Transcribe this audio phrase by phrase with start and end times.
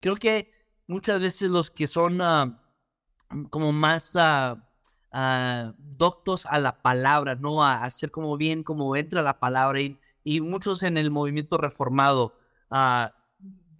[0.00, 0.52] creo que
[0.86, 2.62] muchas veces los que son ah,
[3.50, 4.56] como más uh,
[5.78, 7.62] doctos a la palabra, ¿no?
[7.62, 9.80] A hacer como bien, como entra la palabra.
[9.80, 12.34] Y, y muchos en el movimiento reformado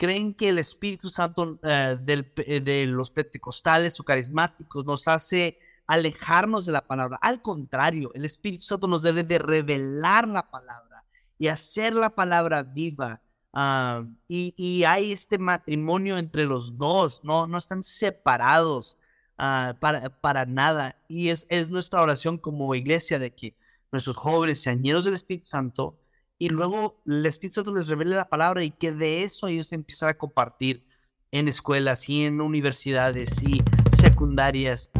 [0.00, 6.64] creen que el Espíritu Santo eh, eh, de los pentecostales o carismáticos nos hace alejarnos
[6.64, 7.18] de la palabra.
[7.20, 11.04] Al contrario, el Espíritu Santo nos debe de revelar la palabra
[11.36, 13.20] y hacer la palabra viva.
[13.52, 18.98] Ah, y, hay este matrimonio entre los dos, no, no están separados
[19.38, 20.96] ah, para, para nada.
[21.08, 23.56] Y es, es nuestra oración como iglesia de que
[23.92, 25.98] nuestros jóvenes sean llenos del Espíritu Santo
[26.40, 30.08] y luego el Espíritu Santo les revele la palabra y que de eso ellos empiezan
[30.08, 30.82] a compartir
[31.32, 33.62] en escuelas y en universidades y
[34.00, 34.90] secundarias.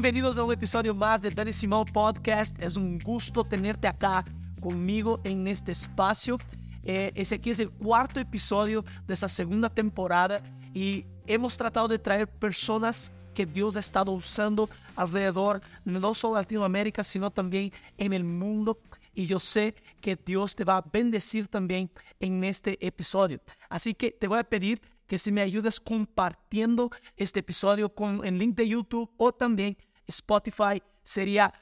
[0.00, 2.56] Bienvenidos a un episodio más de Dani Simón Podcast.
[2.62, 4.24] Es un gusto tenerte acá
[4.60, 6.38] conmigo en este espacio.
[6.84, 10.40] Eh, ese aquí es el cuarto episodio de esta segunda temporada
[10.72, 17.02] y hemos tratado de traer personas que Dios ha estado usando alrededor, no solo Latinoamérica,
[17.02, 18.78] sino también en el mundo.
[19.14, 23.40] Y yo sé que Dios te va a bendecir también en este episodio.
[23.68, 28.38] Así que te voy a pedir que si me ayudes compartiendo este episodio con el
[28.38, 29.76] link de YouTube o también
[30.08, 31.52] Spotify, sería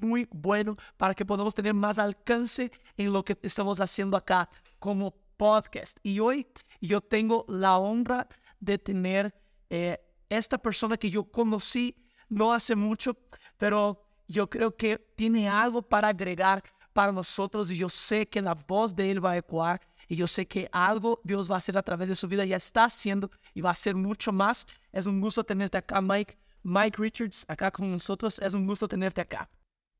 [0.00, 5.14] muy bueno para que podamos tener más alcance en lo que estamos haciendo acá como
[5.36, 5.98] podcast.
[6.02, 6.46] Y hoy
[6.80, 8.28] yo tengo la honra
[8.60, 9.34] de tener
[9.70, 11.94] eh, esta persona que yo conocí
[12.28, 13.16] no hace mucho,
[13.56, 16.62] pero yo creo que tiene algo para agregar
[16.92, 20.26] para nosotros y yo sé que la voz de él va a ecoar y yo
[20.26, 23.30] sé que algo Dios va a hacer a través de su vida, ya está haciendo
[23.54, 24.66] y va a hacer mucho más.
[24.92, 26.38] Es un gusto tenerte acá, Mike.
[26.66, 28.40] Mike Richards, acá con nosotros.
[28.40, 29.48] Es un gusto tenerte acá.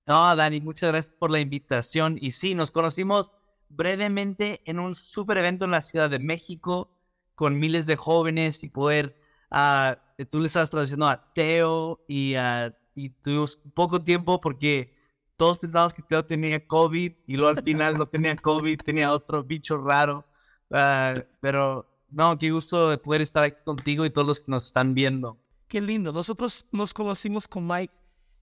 [0.04, 2.18] No, Dani, muchas gracias por la invitación.
[2.20, 3.36] Y sí, nos conocimos
[3.68, 6.90] brevemente en un super evento en la Ciudad de México
[7.36, 9.16] con miles de jóvenes y poder
[9.52, 14.92] uh, tú le estabas traduciendo a Teo y, uh, y tuvimos poco tiempo porque
[15.36, 19.44] todos pensábamos que Teo tenía COVID y luego al final no tenía COVID, tenía otro
[19.44, 20.24] bicho raro.
[20.70, 24.64] Uh, pero no, qué gusto de poder estar aquí contigo y todos los que nos
[24.64, 25.38] están viendo.
[25.68, 26.12] Qué lindo.
[26.12, 27.92] Nosotros nos conocimos con Mike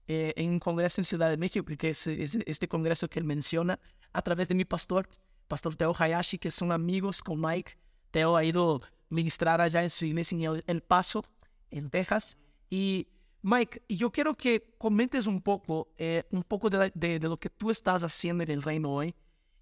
[0.07, 3.25] eh, en un congreso en Ciudad de México, que es, es, este congreso que él
[3.25, 3.79] menciona,
[4.13, 5.09] a través de mi pastor,
[5.47, 7.77] Pastor Teo Hayashi, que son amigos con Mike.
[8.11, 11.23] Teo ha ido ministrar allá en su iglesia en El Paso,
[11.71, 12.37] en Texas.
[12.69, 13.07] Y
[13.41, 17.71] Mike, yo quiero que comentes un poco, eh, un poco de, de, lo que tú
[17.71, 19.15] estás haciendo en el reino hoy.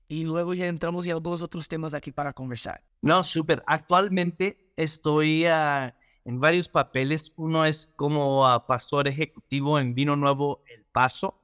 [0.07, 2.84] Y luego ya entramos en algunos otros temas aquí para conversar.
[3.01, 3.63] No, súper.
[3.66, 5.91] Actualmente estoy uh,
[6.26, 7.34] en varios papeles.
[7.36, 11.40] Uno es como uh, pastor ejecutivo en Vino Nuevo El Paso.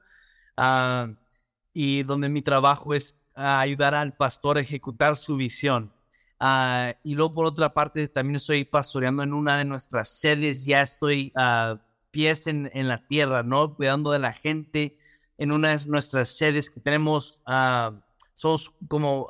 [0.58, 1.16] Uh,
[1.74, 5.94] y donde mi trabajo es ayudar al pastor a ejecutar su visión.
[7.04, 11.34] Y luego por otra parte también estoy pastoreando en una de nuestras sedes, ya estoy
[12.12, 13.76] pies en, en, la tierra, ¿no?
[13.76, 14.98] Cuidando de la gente
[15.38, 17.40] en una de nuestras sedes que tenemos,
[18.34, 19.28] somos como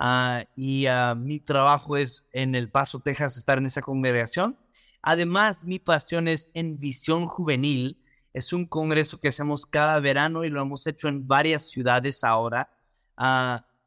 [0.00, 4.58] uh, y mi trabajo es en El Paso, Texas, estar en esa congregación.
[5.02, 8.02] Además, mi pasión es en Visión Juvenil,
[8.32, 12.70] es un congreso que hacemos cada verano y lo hemos hecho en varias ciudades ahora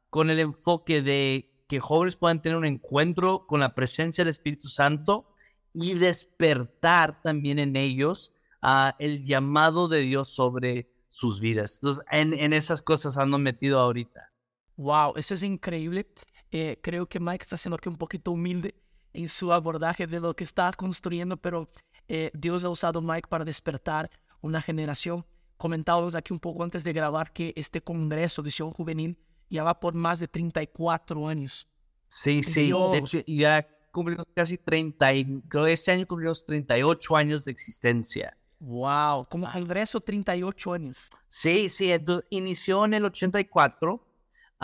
[0.10, 4.68] con el enfoque de que jóvenes puedan tener un encuentro con la presencia del Espíritu
[4.68, 5.34] Santo
[5.74, 8.32] y despertar también en ellos
[8.62, 11.80] uh, el llamado de Dios sobre sus vidas.
[11.82, 14.33] Entonces, en, en, esas cosas ando metido ahorita.
[14.78, 16.08] Wow, eso es increíble.
[16.52, 18.76] Eh, creo que Mike está siendo aquí un poquito humilde
[19.14, 21.70] en su abordaje de lo que está construyendo, pero
[22.08, 24.10] eh, Dios ha usado Mike para despertar
[24.42, 25.26] una generación.
[25.58, 29.18] Comentábamos aquí un poco antes de grabar que este Congreso Visión Juvenil
[29.50, 31.68] ya va por más de 34 años.
[32.08, 37.16] Sí, sí, de hecho ya cumplimos casi 30, y creo que este año cumplimos 38
[37.16, 38.36] años de existencia.
[38.60, 41.10] Wow, como congreso 38 años.
[41.28, 44.13] Sí, sí, entonces inició en el 84.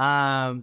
[0.01, 0.53] Ah,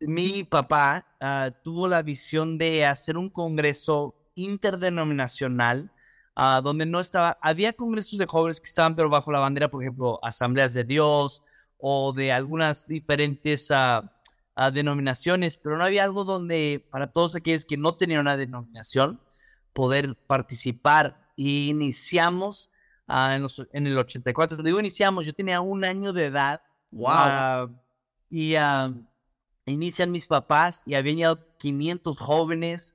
[0.00, 5.92] mi papá uh, tuvo la visión de hacer un congreso interdenominacional
[6.34, 9.82] uh, donde no estaba, había congresos de jóvenes que estaban pero bajo la bandera, por
[9.82, 11.42] ejemplo, Asambleas de Dios,
[11.76, 14.00] o de algunas diferentes uh,
[14.56, 19.20] uh, denominaciones, pero no había algo donde para todos aquellos que no tenían una denominación
[19.74, 21.28] poder participar.
[21.36, 22.70] Y iniciamos
[23.08, 24.62] en, los, en, el 84.
[24.62, 26.62] Digo iniciamos, yo tenía un año de edad.
[26.90, 27.76] Wow.
[28.30, 28.54] Y
[29.66, 32.94] inician mis papás y habían llegado 500 jóvenes.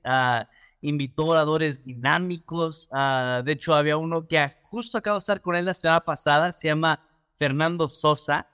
[0.80, 2.88] invitó oradores dinámicos.
[2.90, 6.68] de hecho, había uno que justo acabo de estar con él la semana pasada, se
[6.68, 7.00] llama
[7.42, 8.46] Fernando Sosa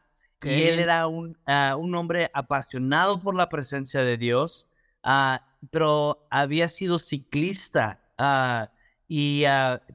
[0.42, 4.68] Y él era un, ah, un hombre apasionado por la presencia de Dios,
[5.02, 8.70] ah, pero había sido ciclista ah,
[9.08, 9.44] y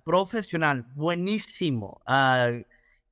[0.04, 2.02] profesional, buenísimo.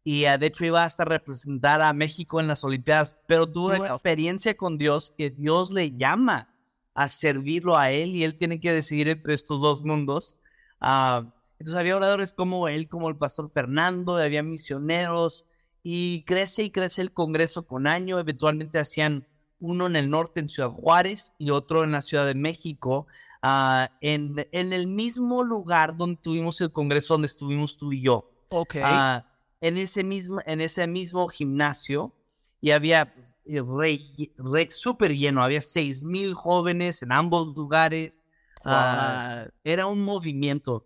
[0.04, 4.56] Y de hecho iba hasta representar a México en las Olimpiadas, pero tuvo una experiencia
[4.56, 6.56] con Dios que Dios le llama
[6.94, 10.40] a servirlo a él y él tiene que decidir entre estos dos mundos.
[10.80, 15.46] entonces había oradores como él, como el pastor Fernando, había misioneros,
[15.84, 18.20] y crece y crece el Congreso con año.
[18.20, 19.28] Eventualmente hacían
[19.60, 23.08] uno en el norte, en Ciudad Juárez, y otro en la Ciudad de México,
[23.42, 28.30] ah, en, en, el mismo lugar donde tuvimos el Congreso, donde estuvimos tú y yo.
[28.50, 28.76] Ok.
[28.84, 29.26] Ah,
[29.62, 32.14] en, ese mismo, en ese mismo gimnasio,
[32.60, 38.24] y había pues, re, súper lleno, había seis mil jóvenes en ambos lugares.
[38.64, 40.86] Ah, era un movimiento.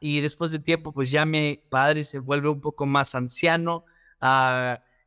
[0.00, 3.84] y después de tiempo, pues ya mi padre se vuelve un poco más anciano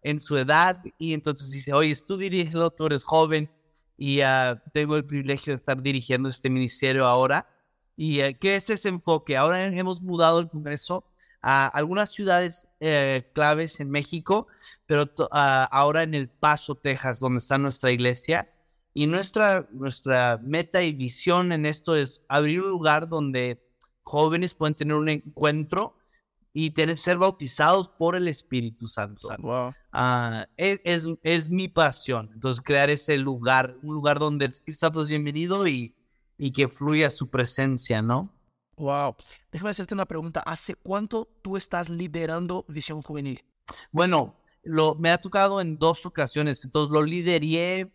[0.01, 3.49] en su edad y entonces dice, oye, tú diriges, tú eres joven
[3.97, 7.47] y uh, tengo el privilegio de estar dirigiendo este ministerio ahora.
[7.95, 9.35] ¿Y uh, qué es ese enfoque?
[9.35, 11.05] Ahora hemos mudado el Congreso
[11.41, 14.47] a algunas ciudades eh, claves en México,
[14.85, 18.51] pero ahora en El Paso, Texas, donde está nuestra iglesia.
[18.93, 23.63] Y nuestra, nuestra meta y visión en esto es abrir un lugar donde
[24.01, 25.95] jóvenes pueden tener un encuentro
[26.51, 29.29] y tener, ser bautizados por el Espíritu Santo.
[29.91, 32.31] Ah, es, es, mi pasión.
[32.33, 35.95] Entonces, crear ese lugar, un lugar donde el Espíritu Santo es bienvenido y,
[36.37, 38.33] y que fluya su presencia, ¿no?
[38.79, 39.15] Wow.
[39.51, 40.39] Déjame hacerte una pregunta.
[40.39, 43.43] ¿Hace cuánto tú estás liderando Visión Juvenil?
[43.91, 46.63] Bueno, lo, me ha tocado en dos ocasiones.
[46.63, 47.91] Entonces, lo lideré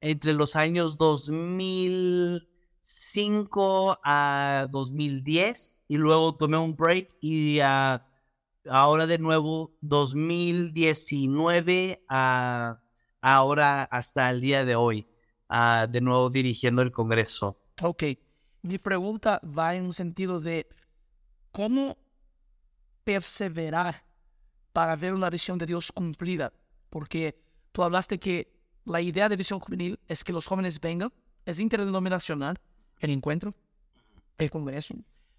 [0.00, 2.50] entre los años 2000.
[2.80, 12.80] 2005 a 2010 y luego tomé un break y ahora de nuevo 2019 a
[13.20, 15.06] ahora hasta el día de hoy,
[15.88, 17.58] de nuevo dirigiendo el Congreso.
[17.82, 18.04] Ok,
[18.62, 20.68] mi pregunta va en un sentido de
[21.50, 21.96] cómo
[23.04, 24.04] perseverar
[24.72, 26.52] para ver una visión de Dios cumplida,
[26.90, 27.40] porque
[27.72, 28.52] tú hablaste que
[28.84, 31.12] la idea de visión juvenil es que los jóvenes vengan,
[31.44, 32.58] es interdenominacional,
[32.98, 33.54] el encuentro,
[34.38, 34.94] el congreso.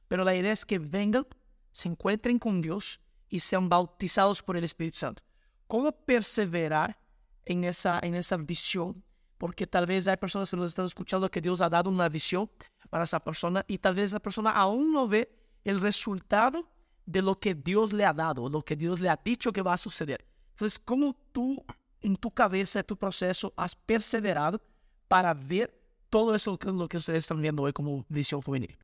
[0.07, 1.25] Pero la idea es que vengan,
[1.71, 5.23] se encuentren con Dios y sean bautizados por el Espíritu Santo.
[5.67, 6.99] ¿Cómo perseverar
[7.45, 9.03] en esa, en esa visión?
[9.37, 12.49] Porque tal vez hay personas que nos están escuchando que Dios ha dado una visión
[12.91, 16.69] para esa persona y tal vez esa persona aún no ve el resultado
[17.07, 19.73] de lo que Dios le ha dado, lo que Dios le ha dicho que va
[19.73, 20.23] a suceder.
[20.51, 21.65] Entonces, ¿cómo tú
[22.01, 24.61] en tu cabeza, en tu proceso, has perseverado
[25.07, 25.79] para ver
[26.09, 28.77] todo eso es lo que ustedes están viendo hoy como visión juvenil.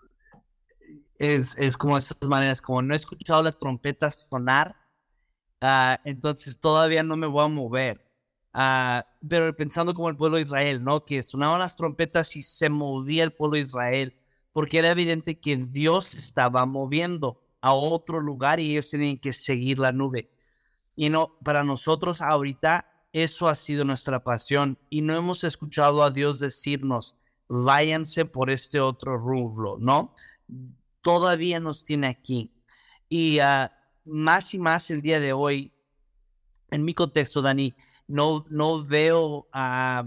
[1.20, 4.76] Es, es como estas maneras, como no he escuchado la trompeta sonar,
[5.62, 8.07] uh, entonces todavía no me voy a mover.
[8.54, 11.06] Uh, pero pensando como el pueblo de Israel, ¿no?
[11.06, 14.16] Que sonaban las trompetas y se movía el pueblo de Israel,
[14.52, 19.80] porque era evidente que Dios estaba moviendo a otro lugar y ellos tenían que seguir
[19.80, 20.32] la nube.
[20.96, 26.12] Y no, para nosotros ahorita eso ha sido nuestra pasión y no hemos escuchado a
[26.12, 27.16] Dios decirnos,
[27.48, 30.14] váyanse por este otro rubro, ¿no?
[31.02, 32.52] Todavía nos tiene aquí.
[33.10, 33.72] Y ah,
[34.06, 35.72] más y más el día de hoy,
[36.70, 37.74] en mi contexto, Dani,
[38.08, 40.06] no, no veo a,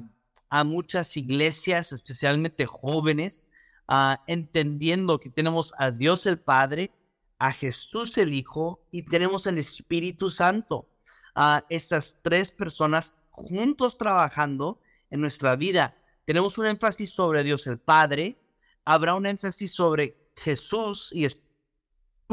[0.65, 3.49] muchas iglesias, especialmente jóvenes,
[3.87, 6.91] ah, entendiendo que tenemos a Dios el Padre,
[7.39, 10.89] a Jesús el Hijo y tenemos el Espíritu Santo
[11.35, 14.81] a estas tres personas juntos trabajando
[15.11, 15.97] en nuestra vida.
[16.25, 18.37] Tenemos un énfasis sobre Dios el Padre,
[18.85, 21.39] habrá un énfasis sobre Jesús y es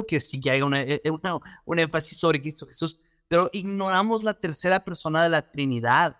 [0.08, 1.12] que sí que haya eh, eh,
[1.66, 6.18] un énfasis sobre Cristo Jesús, pero ignoramos la tercera persona de la Trinidad.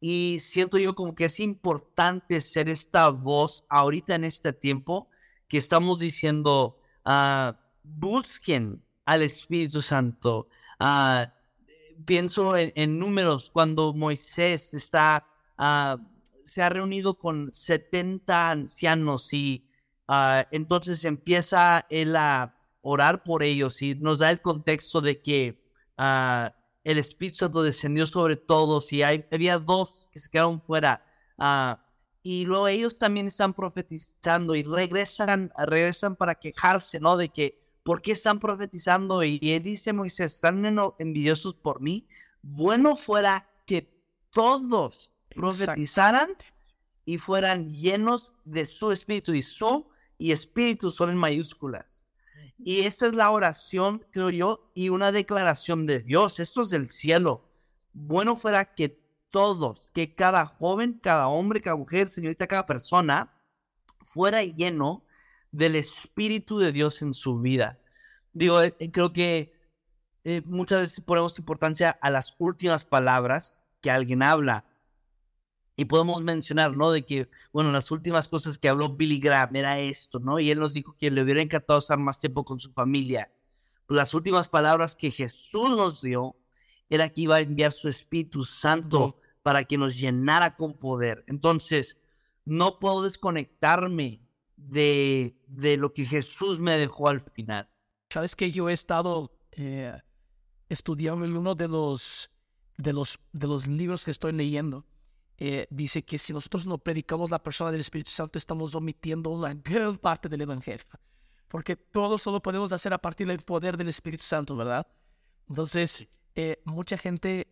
[0.00, 5.08] Y siento yo como que es importante ser esta voz ahorita en este tiempo
[5.48, 10.48] que estamos diciendo, ah, busquen al Espíritu Santo,
[10.80, 11.26] uh,
[12.04, 15.26] pienso en, números cuando Moisés está,
[15.56, 15.96] ah,
[16.44, 19.64] se ha reunido con 70 ancianos y
[20.50, 25.57] entonces empieza él a orar por ellos y nos da el contexto de que
[25.98, 31.04] ah, el Espíritu Santo descendió sobre todos y había dos que se quedaron fuera.
[32.22, 37.16] y luego ellos también están profetizando y regresan, regresan para quejarse, ¿no?
[37.16, 39.22] De que ¿por qué están profetizando?
[39.22, 40.62] Y, dice Moisés, están
[40.98, 42.06] envidiosos por mí.
[42.42, 43.90] Bueno fuera que
[44.30, 46.30] todos profetizaran
[47.06, 49.32] y fueran llenos de su espíritu.
[49.32, 52.04] Y su y espíritu son en mayúsculas.
[52.58, 56.40] Y esta es la oración, creo yo, y una declaración de Dios.
[56.40, 57.48] Esto es del cielo.
[57.92, 59.00] Bueno fuera que
[59.30, 63.32] todos, que cada joven, cada hombre, cada mujer, señorita, cada persona,
[64.02, 65.04] fuera lleno
[65.52, 67.78] del Espíritu de Dios en su vida.
[68.32, 69.52] Digo, eh, eh, creo que
[70.24, 74.64] eh, muchas veces ponemos importancia a las últimas palabras que alguien habla.
[75.80, 76.90] Y podemos mencionar, ¿no?
[76.90, 80.40] De que, bueno, las últimas cosas que habló Billy Graham era esto, ¿no?
[80.40, 83.32] Y él nos dijo que le hubiera encantado estar más tiempo con su familia.
[83.86, 86.36] Pues las últimas palabras que Jesús nos dio
[86.90, 91.24] era que iba a enviar su Espíritu Santo para que nos llenara con poder.
[91.28, 92.00] Entonces,
[92.44, 94.20] no puedo desconectarme
[94.56, 97.70] de, de lo que Jesús me dejó al final.
[98.10, 99.96] Sabes que yo he estado eh,
[100.68, 102.32] estudiando en uno de los,
[102.78, 104.84] de, los, de los libros que estoy leyendo
[105.40, 109.54] eh, dice que si nosotros no predicamos la persona del Espíritu Santo, estamos omitiendo una
[109.54, 110.84] gran parte del Evangelio.
[111.46, 114.86] Porque todo solo podemos hacer a partir del poder del Espíritu Santo, ¿verdad?
[115.48, 117.46] Entonces, eh, mucha gente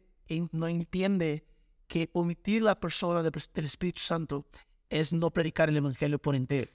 [0.50, 1.46] no entiende
[1.86, 3.32] que omitir la persona del
[3.64, 4.46] Espíritu Santo
[4.90, 6.68] es no predicar el Evangelio por entero.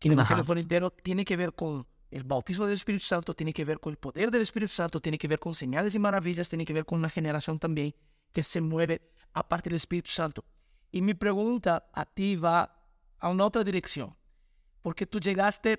[0.00, 3.52] Que el Evangelio por entero tiene que ver con el bautismo del Espíritu Santo, tiene
[3.52, 6.48] que ver con el poder del Espíritu Santo, tiene que ver con señales y maravillas,
[6.48, 7.94] tiene que ver con una generación también
[8.32, 10.44] que se mueve aparte del Espíritu Santo.
[10.90, 12.76] Y mi pregunta a ti va
[13.18, 14.16] a una otra dirección,
[14.82, 15.78] porque tú llegaste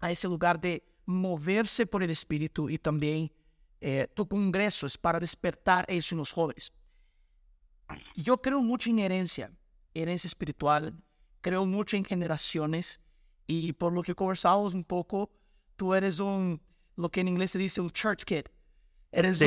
[0.00, 3.32] a ese lugar de moverse por el Espíritu y también
[3.80, 6.72] eh, tu congreso es para despertar eso en los jóvenes.
[8.16, 9.50] Yo creo mucho en herencia,
[9.94, 11.02] herencia espiritual,
[11.40, 13.00] creo mucho en generaciones
[13.46, 15.30] y por lo que conversamos un poco,
[15.76, 16.60] tú eres un,
[16.96, 18.44] lo que en inglés se dice un church kid.
[19.10, 19.40] Eres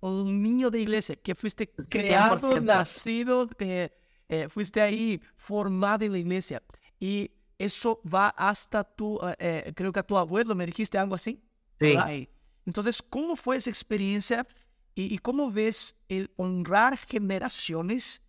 [0.00, 3.92] un, niño de iglesia que fuiste creado, nacido, que
[4.28, 6.62] eh, fuiste ahí formado en la iglesia.
[7.00, 11.16] Y eso va hasta tu, eh, eh, creo que a tu abuelo, me dijiste algo
[11.16, 11.42] así.
[11.80, 12.28] Sí.
[12.64, 14.46] Entonces, ¿cómo fue esa experiencia
[14.94, 18.22] y, cómo ves el honrar generaciones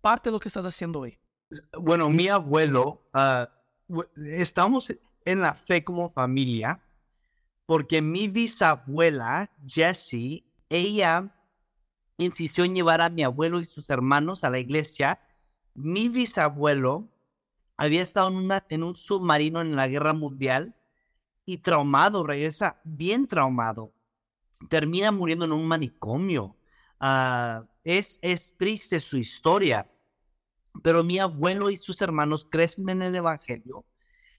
[0.00, 1.18] parte de lo que estás haciendo hoy?
[1.78, 3.48] Bueno, mi abuelo, ah,
[4.16, 4.92] estamos
[5.24, 6.80] en la fe como familia
[7.70, 11.32] porque mi bisabuela, Jessie, ella
[12.18, 15.20] insistió en llevar a mi abuelo y sus hermanos a la iglesia.
[15.74, 17.08] Mi bisabuelo
[17.76, 20.74] había estado en, una, en un submarino en la guerra mundial
[21.44, 23.94] y traumado, regresa bien traumado.
[24.68, 26.56] Termina muriendo en un manicomio.
[26.98, 29.88] Ah, es, es triste su historia,
[30.82, 33.84] pero mi abuelo y sus hermanos crecen en el Evangelio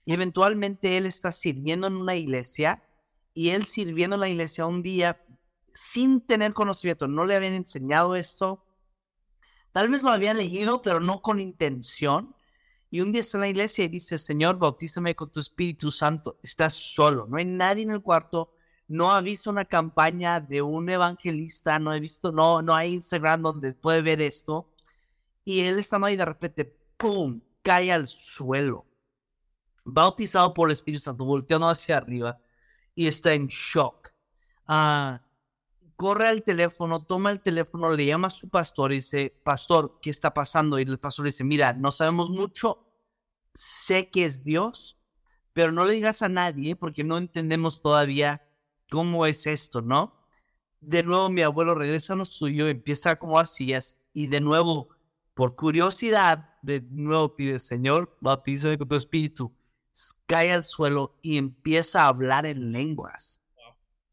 [0.04, 2.82] y eventualmente él está sirviendo en una iglesia
[3.34, 5.24] y él sirviendo en la iglesia un día
[5.74, 8.64] sin tener conocimiento, no le habían enseñado esto,
[9.72, 12.34] tal vez lo había leído, pero no con intención.
[12.90, 16.38] Y un día está en la iglesia y dice, Señor, bautízame con tu Espíritu Santo.
[16.42, 18.52] Estás solo, no hay nadie en el cuarto,
[18.86, 23.40] no ha visto una campaña de un evangelista, no he visto, no, no hay Instagram
[23.40, 24.68] donde puede ver esto.
[25.42, 26.66] Y él estando ahí de repente,
[26.98, 28.86] ¡pum!, cae al suelo.
[29.84, 32.41] Bautizado por el Espíritu Santo, volteando hacia arriba
[32.94, 34.10] y está en shock.
[34.66, 35.22] Ah,
[35.96, 40.10] corre al teléfono, toma el teléfono, le llama a su pastor y dice, pastor, ¿qué
[40.10, 40.78] está pasando?
[40.78, 42.86] Y el pastor dice, mira, no sabemos mucho,
[43.54, 44.98] sé que es Dios,
[45.52, 48.42] pero no le digas a nadie porque no entendemos todavía
[48.90, 50.26] cómo es esto, ¿no?
[50.80, 54.88] De nuevo mi abuelo regresa a lo suyo, empieza como hacías y de nuevo,
[55.34, 59.52] por curiosidad, de nuevo pide, Señor, bautízame con tu espíritu
[60.26, 63.42] cae al suelo y empieza a hablar en lenguas.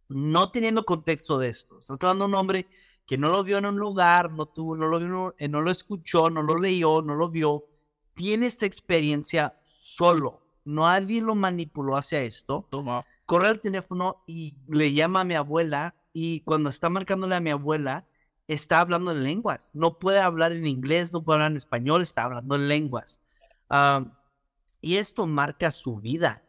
[0.07, 1.79] No teniendo contexto de esto.
[1.79, 2.67] Estás hablando de un hombre
[3.05, 5.71] que no lo vio en un lugar, no, tuvo, no, lo, vio, eh, no lo
[5.71, 7.65] escuchó, no lo leyó, no lo vio.
[8.13, 10.41] Tiene esta experiencia solo.
[10.65, 12.67] Nadie lo manipuló hacia esto.
[12.69, 13.03] Toma.
[13.25, 17.51] Corre al teléfono y le llama a mi abuela y cuando está marcándole a mi
[17.51, 18.07] abuela,
[18.48, 19.69] está hablando en lenguas.
[19.74, 23.21] No puede hablar en inglés, no puede hablar en español, está hablando en lenguas.
[23.69, 24.12] Um,
[24.81, 26.43] y esto marca su vida.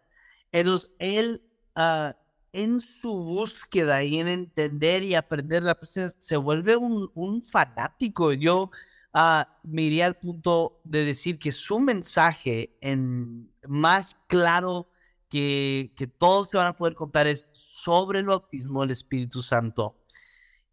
[0.53, 1.43] Entonces, él,
[1.75, 2.17] ah,
[2.53, 8.33] en su búsqueda y en entender y aprender la presencia, se vuelve un, fanático.
[8.33, 8.71] Yo
[9.15, 14.91] uh, me iría al punto de decir que su mensaje en más claro
[15.29, 19.97] que, que todos se van a poder contar es sobre el bautismo del Espíritu Santo.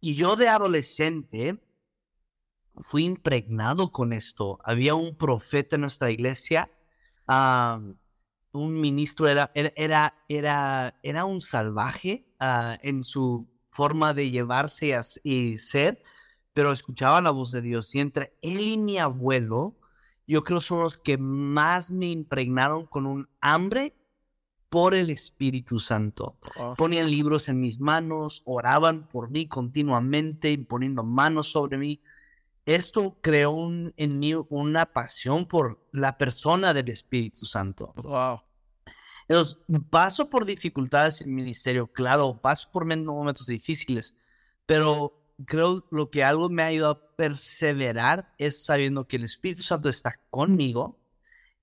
[0.00, 1.60] Y yo de adolescente
[2.80, 4.58] fui impregnado con esto.
[4.64, 6.70] Había un profeta en nuestra iglesia
[7.28, 15.58] un ministro era, era, era, era un salvaje ah, en su forma de llevarse y
[15.58, 16.02] ser,
[16.52, 17.94] pero escuchaba la voz de Dios.
[17.94, 19.76] Y entre él y mi abuelo,
[20.26, 23.94] yo creo son los que más me impregnaron con un hambre
[24.68, 26.36] por el Espíritu Santo.
[26.76, 32.02] Ponían libros en mis manos, oraban por mí continuamente, poniendo manos sobre mí.
[32.68, 33.54] Esto creó
[33.96, 37.94] en mí una pasión por la persona del Espíritu Santo.
[37.96, 38.42] Wow.
[39.26, 39.56] Entonces,
[39.88, 44.18] paso por dificultades en el ministerio, claro, paso por momentos difíciles,
[44.66, 49.62] pero creo lo que algo me ha ayudado a perseverar es sabiendo que el Espíritu
[49.62, 51.00] Santo está conmigo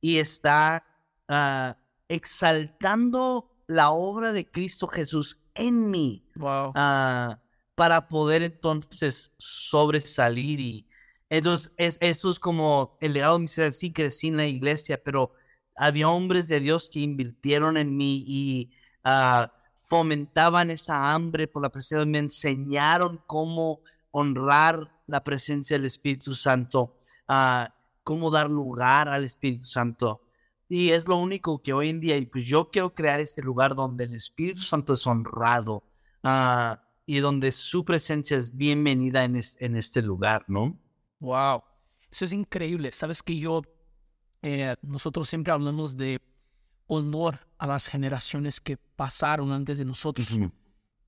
[0.02, 0.84] y está
[1.28, 6.28] ah, exaltando la obra de Cristo Jesús en mí.
[6.34, 6.72] Wow.
[6.74, 7.40] Ah,
[7.76, 10.85] para poder entonces sobresalir y
[11.30, 15.34] entonces es, esto es como el legado ministerial sí crecí en la iglesia pero
[15.76, 18.72] había hombres de Dios que invirtieron en mí y
[19.04, 19.52] ah,
[19.88, 26.98] fomentaban esa hambre por la presencia, me enseñaron cómo honrar la presencia del Espíritu Santo,
[27.30, 27.70] uh,
[28.04, 30.22] cómo dar lugar al Espíritu Santo.
[30.68, 34.06] Y es lo único que hoy en día, pues yo quiero crear este lugar donde
[34.06, 35.84] el Espíritu Santo es honrado
[36.24, 40.80] uh, y donde su presencia es bienvenida en, en este lugar, ¿no?
[41.26, 41.64] Wow,
[42.12, 42.92] eso es increíble.
[42.92, 43.64] Sabes que yo,
[44.44, 46.22] eh, nosotros siempre hablamos de
[46.86, 50.38] honor a las generaciones que pasaron antes de nosotros.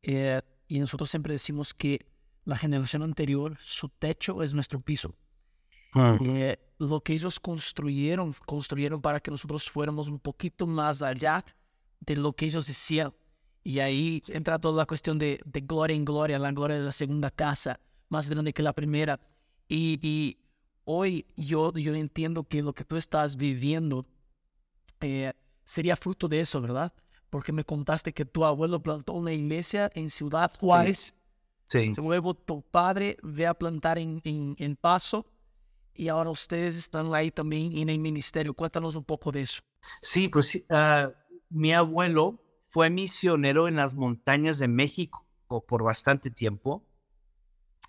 [0.01, 2.03] Eh, y nosotros siempre decimos que
[2.45, 5.13] la generación anterior, su techo es nuestro piso.
[6.25, 11.45] Eh, lo que ellos construyeron, construyeron para que nosotros fuéramos un poquito más allá
[11.99, 13.13] de lo que ellos decían.
[13.63, 16.91] Y ahí entra toda la cuestión de, de gloria en gloria, la gloria de la
[16.91, 19.19] segunda casa, más grande que la primera.
[19.67, 20.37] Y, y
[20.85, 24.05] hoy yo, yo entiendo que lo que tú estás viviendo
[25.01, 25.33] eh,
[25.63, 26.93] sería fruto de eso, ¿verdad?
[27.29, 31.13] Porque me contaste que tu abuelo plantó una iglesia en Ciudad Juárez.
[31.67, 31.91] Sí.
[31.97, 35.25] Luego tu padre ve a plantar en, en, Paso
[35.93, 38.53] y ahora ustedes están ahí también en el ministerio.
[38.53, 39.59] Cuéntanos un poco de eso.
[40.01, 41.11] Sí, pues uh,
[41.49, 45.27] mi abuelo fue misionero en las montañas de México
[45.67, 46.85] por bastante tiempo.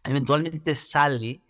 [0.03, 1.45] Eventualmente sale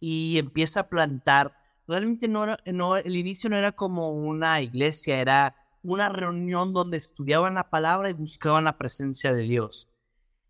[0.00, 1.54] y empieza a plantar.
[1.86, 6.96] Realmente no, era, no el inicio no era como una iglesia, era una reunión donde
[6.96, 9.88] estudiaban la palabra y buscaban la presencia de Dios.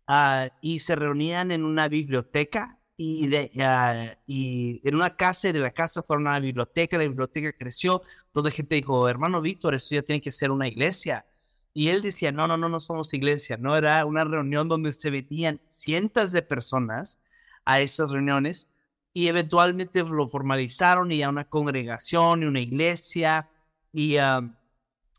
[0.07, 5.51] Ah, y se reunían en una biblioteca y, de, uh, y en una casa y
[5.51, 9.39] de la casa fueron a la biblioteca, la biblioteca creció, toda la gente dijo, hermano
[9.41, 11.25] Víctor, esto ya tiene que ser una iglesia.
[11.73, 15.11] Y él decía, no, no, no, no somos iglesia, no era una reunión donde se
[15.11, 17.21] venían cientos de personas
[17.65, 18.69] a esas reuniones
[19.17, 23.49] y eventualmente lo formalizaron y a una congregación y una iglesia
[23.91, 24.53] y um,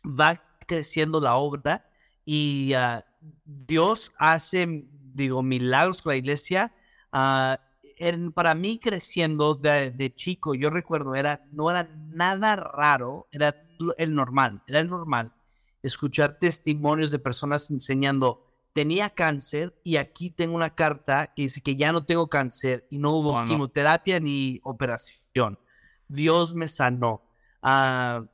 [0.05, 1.85] va creciendo la obra
[2.25, 3.01] y uh,
[3.45, 6.73] Dios hace, digo, milagros con la iglesia.
[7.13, 13.53] Uh, para mí creciendo de, chico, yo recuerdo, era, no era nada raro, era
[13.97, 15.35] el normal, era el normal.
[15.83, 18.47] Escuchar testimonios de personas enseñando,
[18.79, 22.99] tenía cáncer y aquí tengo una carta que dice que ya no tengo cáncer y
[22.99, 25.59] no hubo quimioterapia ni operación.
[26.07, 27.21] Dios me sanó.
[27.61, 28.25] Uh,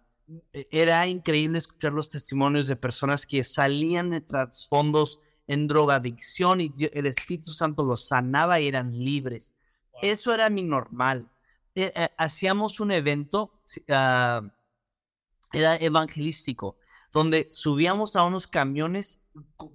[0.52, 6.70] e-, era increíble escuchar los testimonios de personas que salían de trasfondos en drogadicción y
[6.92, 9.54] el Espíritu Santo los sanaba y eran libres.
[10.02, 11.26] Eso era mi normal.
[11.74, 14.42] E-, e-, hacíamos un evento, ah,
[15.54, 16.76] era evangelístico,
[17.14, 19.20] donde subíamos a unos camiones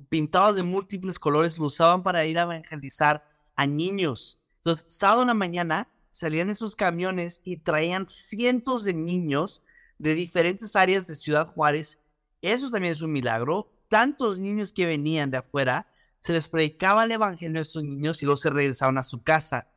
[0.09, 3.25] pintados de múltiples colores, lo usaban para ir a evangelizar
[3.55, 4.39] a niños.
[4.57, 9.63] Entonces, sábado en la mañana salían esos camiones y traían cientos de niños
[9.97, 11.97] de diferentes áreas de Ciudad Juárez.
[12.41, 13.71] Eso también es un milagro.
[13.87, 15.87] Tantos niños que venían de afuera,
[16.19, 19.69] se les predicaba el evangelio a esos niños y luego se regresaban a su casa.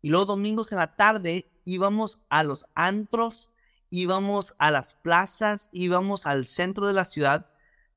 [0.00, 3.50] Y luego domingos en la tarde íbamos a los antros,
[3.90, 7.50] íbamos a las plazas, íbamos al centro de la ciudad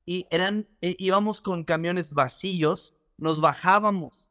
[0.04, 4.28] y eran, eh, íbamos con camiones vacíos, nos bajábamos,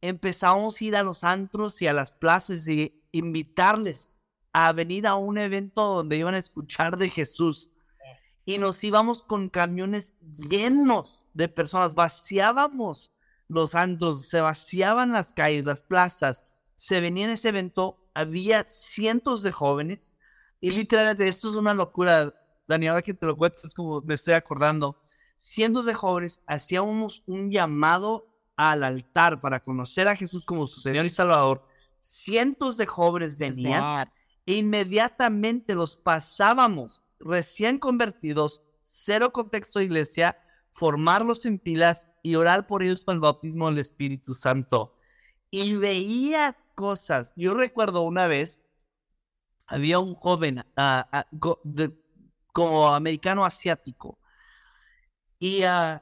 [0.00, 4.20] empezábamos a ir a los antros y a las plazas y invitarles
[4.52, 7.70] a venir a un evento donde iban a escuchar de Jesús.
[8.44, 13.12] Y nos íbamos con camiones llenos de personas, vaciábamos
[13.48, 16.46] los antros, se vaciaban las calles, las plazas.
[16.76, 20.16] Se venía en ese evento, había cientos de jóvenes.
[20.60, 22.34] Y literalmente, esto es una locura,
[22.68, 24.96] Daniel, ahora que te lo cuento, es como me estoy acordando.
[25.34, 31.06] Cientos de jóvenes hacíamos un llamado al altar para conocer a Jesús como su Señor
[31.06, 31.64] y Salvador.
[31.96, 34.06] Cientos de jóvenes venían
[34.44, 40.36] e inmediatamente los pasábamos recién convertidos, cero contexto de iglesia,
[40.70, 44.94] formarlos en pilas y orar por ellos para el bautismo del Espíritu Santo.
[45.50, 47.32] Y veías cosas.
[47.36, 48.60] Yo recuerdo una vez,
[49.70, 51.26] había un joven ah, ah,
[52.52, 54.18] como americano asiático
[55.40, 55.98] y uh,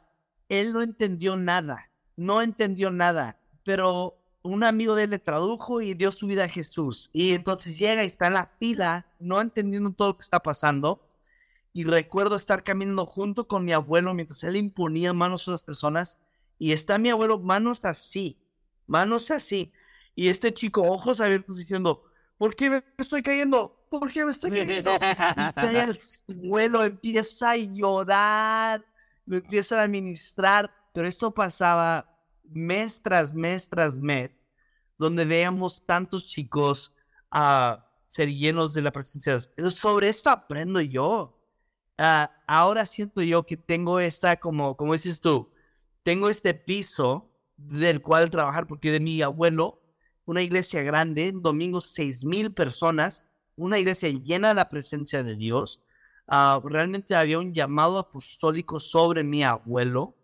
[0.48, 5.94] él no entendió nada, no entendió nada, pero un amigo de él le tradujo y
[5.94, 7.09] dio su vida a Jesús.
[7.12, 11.07] Y entonces llega y está en la fila, no entendiendo todo lo que está pasando.
[11.72, 16.18] Y recuerdo estar caminando junto con mi abuelo mientras él imponía manos a las personas.
[16.59, 18.38] Y está mi abuelo, manos así,
[18.87, 19.72] manos así.
[20.16, 22.08] Y este chico, ojos abiertos, diciendo,
[22.38, 23.87] ¿por qué me estoy cayendo?
[23.90, 24.94] ¿Por qué me estoy cayendo?
[24.94, 28.85] Y cae al suelo, empieza a llorar,
[29.27, 30.72] lo empieza a administrar.
[30.92, 34.48] Pero esto pasaba mes tras mes tras mes,
[34.96, 36.94] donde veamos tantos chicos
[37.31, 39.74] a ser llenos de la presencia de Dios.
[39.74, 41.35] Sobre esto aprendo yo.
[41.98, 45.53] Ah, ahora siento yo que tengo esta, como, como dices tú,
[46.05, 49.83] tengo este piso del cual trabajar, porque de mi abuelo,
[50.29, 55.83] una iglesia grande, domingo seis mil personas, una iglesia llena de la presencia de Dios.
[56.27, 60.14] Ah, realmente había un llamado apostólico sobre mi abuelo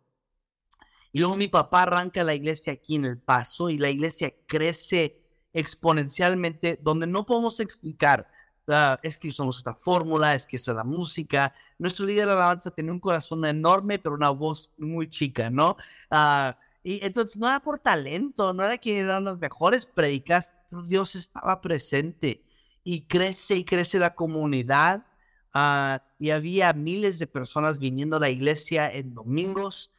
[1.11, 5.23] y luego mi papá arranca la iglesia aquí en El Paso y la iglesia crece
[5.55, 8.29] exponencialmente donde no podemos explicar.
[8.67, 11.55] Uh, es que somos esta fórmula, es que es la música.
[11.79, 15.77] Nuestro líder de alabanza tiene un corazón enorme, pero una voz muy chica, ¿no?
[16.11, 16.53] Uh,
[16.85, 21.15] y entonces no era por talento, no era que eran las mejores predicas, pero Dios
[21.15, 22.45] estaba presente
[22.85, 25.07] y crece y crece la comunidad.
[25.55, 29.93] Uh, y había miles de personas viniendo a la iglesia en domingos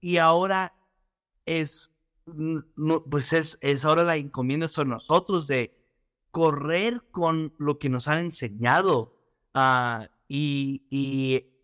[0.00, 0.74] y ahora
[1.46, 1.94] es,
[3.10, 5.74] pues es, es ahora la encomienda sobre nosotros de
[6.30, 9.16] correr con lo que nos han enseñado.
[9.54, 10.84] Ah, y,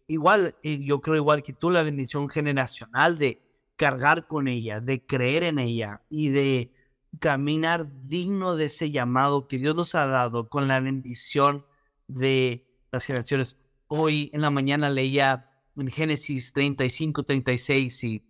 [0.08, 3.43] igual, yo creo igual que tú, la bendición generacional de
[3.76, 6.72] cargar con ella, de creer en ella y de
[7.20, 11.64] caminar digno de ese llamado que Dios nos ha dado con la bendición
[12.06, 13.58] de las generaciones.
[13.88, 18.22] Hoy en la mañana leía en Génesis 35, 36, y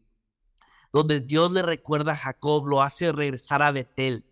[0.93, 4.25] donde Dios le recuerda a Jacob, lo hace regresar a Betel.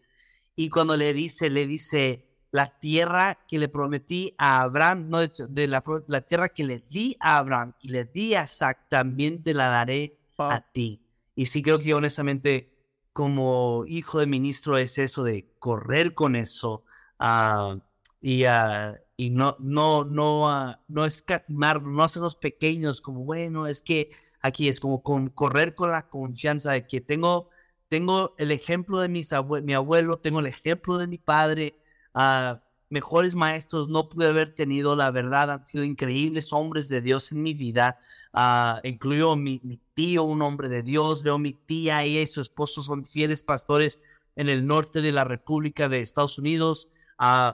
[0.55, 5.67] Y cuando le dice, le dice, la tierra que le prometí a Abraham, no de
[5.67, 9.55] la, la tierra que le di a Abraham y le di a Isaac, también te
[9.55, 11.02] la daré a ti.
[11.35, 12.73] Y sí creo que honestamente
[13.13, 16.85] como hijo de ministro es eso de correr con eso
[17.21, 17.79] uh,
[18.21, 23.83] y, uh, y no, no, no, uh, no escatimar, no hacernos pequeños como, bueno, es
[23.83, 27.51] que aquí es como con, correr con la confianza de que tengo,
[27.89, 31.77] tengo el ejemplo de mis mi abuelo, tengo el ejemplo de mi padre,
[32.15, 37.33] uh, mejores maestros no pude haber tenido, la verdad, han sido increíbles hombres de Dios
[37.33, 37.99] en mi vida,
[38.35, 42.83] uh, incluyo mi, mi, tío, un hombre de Dios, veo mi tía, y su esposo
[42.83, 44.01] son fieles pastores
[44.37, 46.89] en el norte de la República de Estados Unidos.
[47.19, 47.53] Uh,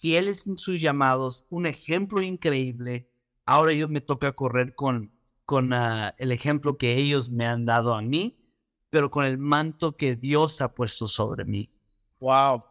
[0.00, 3.08] fieles en sus llamados, un ejemplo increíble.
[3.44, 5.12] Ahora yo me toca correr con,
[5.44, 8.36] con uh, el ejemplo que ellos me han dado a mí,
[8.90, 11.70] pero con el manto que Dios ha puesto sobre mí.
[12.20, 12.64] Wow,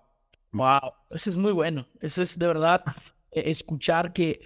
[0.51, 1.87] wow, eso es muy bueno.
[1.99, 2.83] Eso es de verdad
[3.31, 4.41] eh, escuchar que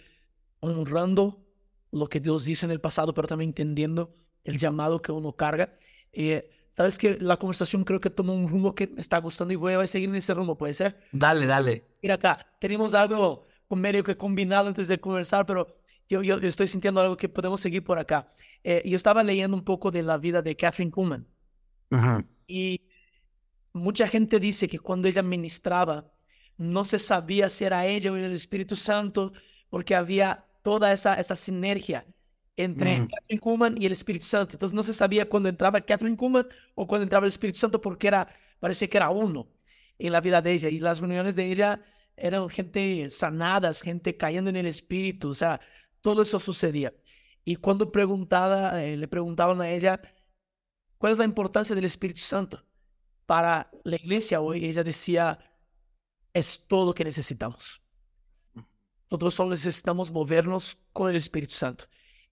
[0.59, 1.48] honrando
[1.91, 5.77] lo que Dios dice en el pasado, pero también entendiendo el llamado que uno carga.
[6.11, 9.57] Eh, Sabes que la conversación creo que tomó un rumbo que me está gustando y
[9.57, 10.99] voy a seguir en ese rumbo, ¿puede ser?
[11.11, 11.83] Dale, dale.
[12.01, 15.67] Mira acá, tenemos algo medio que combinado antes de conversar, pero
[16.07, 18.27] yo, yo estoy sintiendo algo que podemos seguir por acá.
[18.63, 21.27] Eh, yo estaba leyendo un poco de la vida de Catherine Kuhlman.
[22.47, 22.81] Y
[23.73, 26.11] mucha gente dice que cuando ella ministraba,
[26.57, 29.31] no se sabía si era ella o el Espíritu Santo,
[29.69, 32.05] porque había toda esa, esa sinergia
[32.57, 34.55] entre Catherine Kuhlman y el Espíritu Santo.
[34.55, 36.45] Entonces no se sabía cuándo entraba Catherine Kuhlman
[36.75, 38.27] o cuándo entraba el Espíritu Santo porque era,
[38.59, 39.47] parecía que era uno
[39.97, 40.69] en la vida de ella.
[40.69, 41.81] Y las reuniones de ella
[42.17, 45.61] eran gente sanadas, gente cayendo en el Espíritu, o sea,
[46.01, 46.93] todo eso sucedía.
[47.45, 50.01] Y cuando preguntaba, eh, le preguntaban a ella,
[50.97, 52.63] ¿cuál es la importancia del Espíritu Santo
[53.25, 54.65] para la iglesia hoy?
[54.65, 55.39] Ella decía,
[56.33, 57.81] es todo lo que necesitamos.
[59.09, 61.85] Nosotros solo necesitamos movernos con el Espíritu Santo.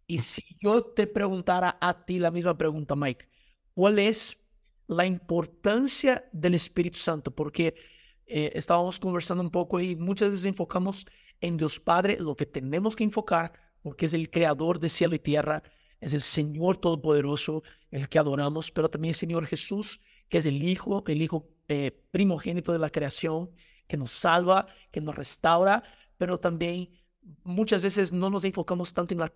[0.06, 3.28] Y si yo te preguntara a ti la misma pregunta, Mike,
[3.74, 4.38] ¿cuál es
[4.86, 7.34] la importancia del Espíritu Santo?
[7.34, 7.74] Porque
[8.28, 11.08] eh, estábamos conversando un poco y muchas veces enfocamos
[11.42, 15.20] en Dios Padre, lo que tenemos que enfocar, porque es el creador de cielo y
[15.20, 15.64] tierra,
[16.00, 20.64] es el Señor Todopoderoso, el que adoramos, pero también el Señor Jesús, que es el
[20.64, 23.50] Hijo, el Hijo eh, primogénito de la creación,
[23.88, 25.84] que nos salva, que nos restaura,
[26.18, 26.90] pero también
[27.44, 29.34] muchas veces no nos enfocamos tanto en la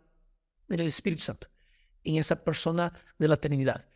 [0.73, 1.47] en el Espíritu Santo,
[2.03, 3.89] en esa persona de la eternidad.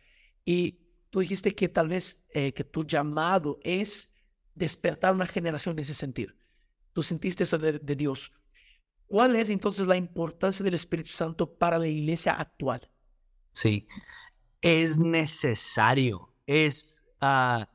[0.44, 4.14] Y tú dijiste que tal vez eh, que tu llamado es
[4.54, 6.34] despertar una generación en ese sentido.
[6.92, 8.32] Tú sentiste eso de, Dios.
[9.06, 12.90] ¿Cuál es entonces la importancia del Espíritu Santo para la iglesia actual?
[13.52, 13.86] Sí,
[14.60, 17.68] es necesario, es, ah,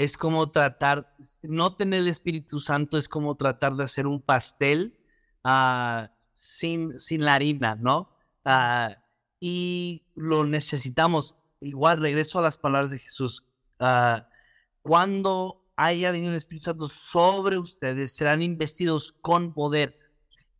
[0.00, 4.98] es como tratar, no tener el Espíritu Santo es como tratar de hacer un pastel
[5.44, 8.16] ah, sin, sin la harina, ¿no?
[8.46, 8.96] Ah,
[9.40, 11.36] y lo necesitamos.
[11.60, 13.44] Igual regreso a las palabras de Jesús.
[14.80, 19.98] cuando haya venido el Espíritu Santo sobre ustedes, serán investidos con poder.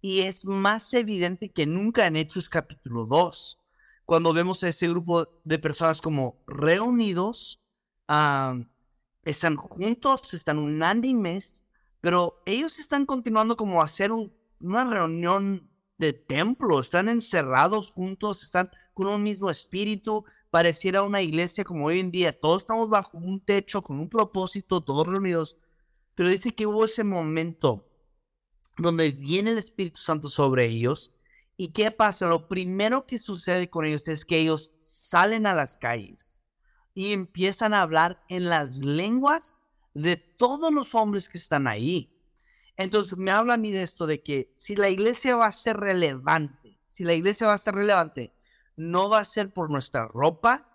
[0.03, 3.59] Y es más evidente que nunca en Hechos capítulo 2,
[4.05, 7.63] cuando vemos a ese grupo de personas como reunidos,
[9.25, 11.65] están juntos, están unánimes,
[12.01, 19.07] pero ellos están continuando como hacer una reunión de templo, están encerrados juntos, están con
[19.09, 23.83] un mismo espíritu, pareciera una iglesia como hoy en día, todos estamos bajo un techo,
[23.83, 25.59] con un propósito, todos reunidos,
[26.15, 27.87] pero dice que hubo ese momento
[28.79, 31.15] donde viene el Espíritu Santo sobre ellos.
[31.59, 32.27] ¿Y qué pasa?
[32.27, 36.40] Lo primero que sucede con ellos es que ellos salen a las calles
[36.95, 39.59] y empiezan a hablar en las lenguas
[39.95, 42.17] de todos los hombres que están ahí.
[42.77, 45.77] Entonces me habla a mí de esto, de que si la iglesia va a ser
[45.77, 48.33] relevante, si la iglesia va a ser relevante,
[48.77, 50.67] no va a ser por nuestra ropa,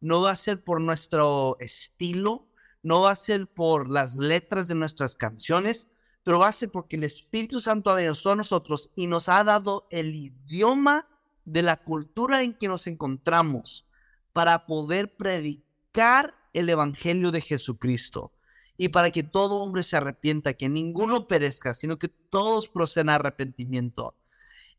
[0.00, 2.46] no va a ser por nuestro estilo,
[2.82, 5.88] no va a ser por las letras de nuestras canciones,
[6.22, 9.86] pero va a ser porque el Espíritu Santo venido a nosotros y nos ha dado
[9.90, 11.08] el idioma
[11.44, 13.86] de la cultura en que nos encontramos
[14.34, 18.32] para poder predicar el Evangelio de Jesucristo
[18.76, 23.14] y para que todo hombre se arrepienta, que ninguno perezca, sino que todos procedan a
[23.14, 24.16] arrepentimiento.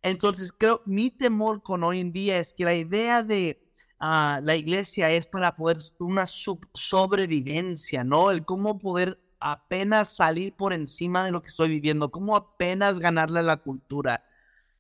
[0.02, 3.66] Entonces, creo, mi temor con hoy en día es que la idea de
[4.00, 8.32] ah, la iglesia es para poder una sobrevivencia, ¿no?
[8.32, 13.40] El cómo poder apenas salir por encima de lo que estoy viviendo, cómo apenas ganarle
[13.40, 14.26] a la cultura.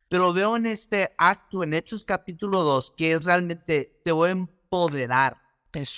[0.09, 4.33] Pero veo en este acto, en Hechos capítulo 2, que es realmente te voy a
[4.75, 5.37] empoderar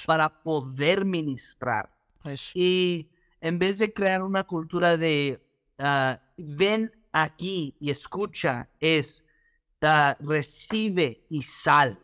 [0.05, 1.89] para poder ministrar.
[2.53, 3.09] Y
[3.41, 5.41] en vez de crear una cultura de
[5.79, 9.25] ah, ven aquí y escucha, es
[9.81, 11.99] ah, recibe y sal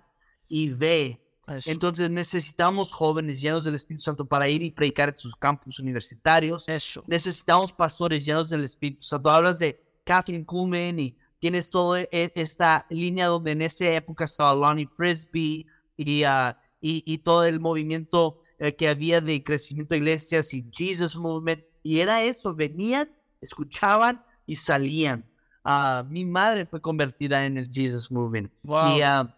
[0.47, 1.19] y ve
[1.65, 6.69] entonces necesitamos jóvenes llenos del Espíritu Santo para ir y predicar en sus campus universitarios.
[6.69, 7.03] Eso.
[7.05, 9.29] Necesitamos pastores llenos del Espíritu Santo.
[9.29, 14.53] Hablas de Catherine Kuhlman y tienes toda e, esta línea donde en esa época estaba
[14.53, 15.65] Lonnie Frisbee
[15.97, 16.53] y, uh,
[16.85, 21.63] y, todo el movimiento eh, que había de crecimiento de iglesias y Jesus Movement.
[21.81, 25.25] Y era eso, venían, escuchaban y salían.
[25.63, 28.51] Uh, mi madre fue convertida en el Jesus Movement.
[28.63, 28.97] Wow.
[28.97, 29.29] Y, uh,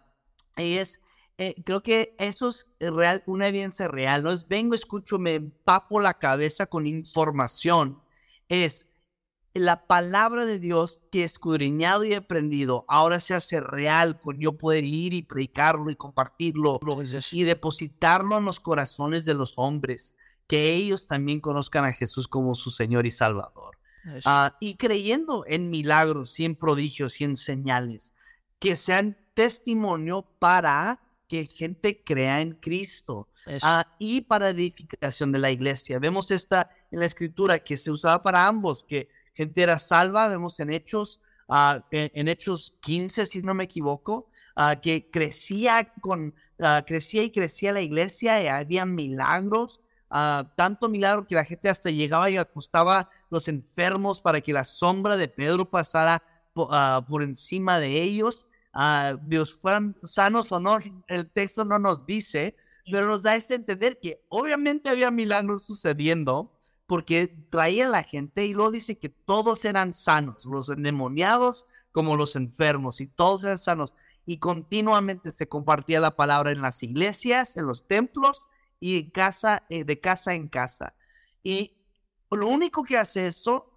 [0.58, 1.00] y es
[1.38, 6.00] eh, creo que eso es real, una evidencia real, no es vengo, escucho, me empapo
[6.00, 8.02] la cabeza con información,
[8.48, 8.88] es
[9.56, 14.84] la palabra de Dios que escudriñado y aprendido ahora se hace real con yo poder
[14.84, 16.80] ir y predicarlo y compartirlo
[17.32, 20.16] y depositarlo en los corazones de los hombres,
[20.48, 23.78] que ellos también conozcan a Jesús como su Señor y Salvador.
[24.26, 28.14] Ah, y creyendo en milagros y en prodigios y en señales
[28.60, 33.30] que sean testimonio para que gente crea en Cristo
[33.64, 35.98] ah, y para edificación de la iglesia.
[36.00, 40.60] Vemos esta en la escritura que se usaba para ambos, que gente era salva, vemos
[40.60, 46.34] en Hechos, uh, en, Hechos 15, si no me equivoco, uh, que crecía, con,
[46.88, 49.82] crecía y crecía la iglesia y había milagros.
[50.56, 55.18] tanto milagro que la gente hasta llegaba y acostaba los enfermos para que la sombra
[55.18, 61.66] de Pedro pasara por encima de ellos uh, Dios fueran sanos o no, el texto
[61.66, 62.56] no nos dice,
[62.92, 66.55] pero nos da este entender que obviamente había milagros sucediendo
[66.88, 72.36] porque traía la gente y luego dice que todos eran sanos, los endemoniados como los
[72.36, 73.94] enfermos y todos eran sanos
[74.26, 78.48] y continuamente se compartía la palabra en las iglesias, en los templos
[78.80, 80.96] y casa, eh, de casa en casa.
[81.44, 81.78] Y
[82.32, 83.72] lo único que hace eso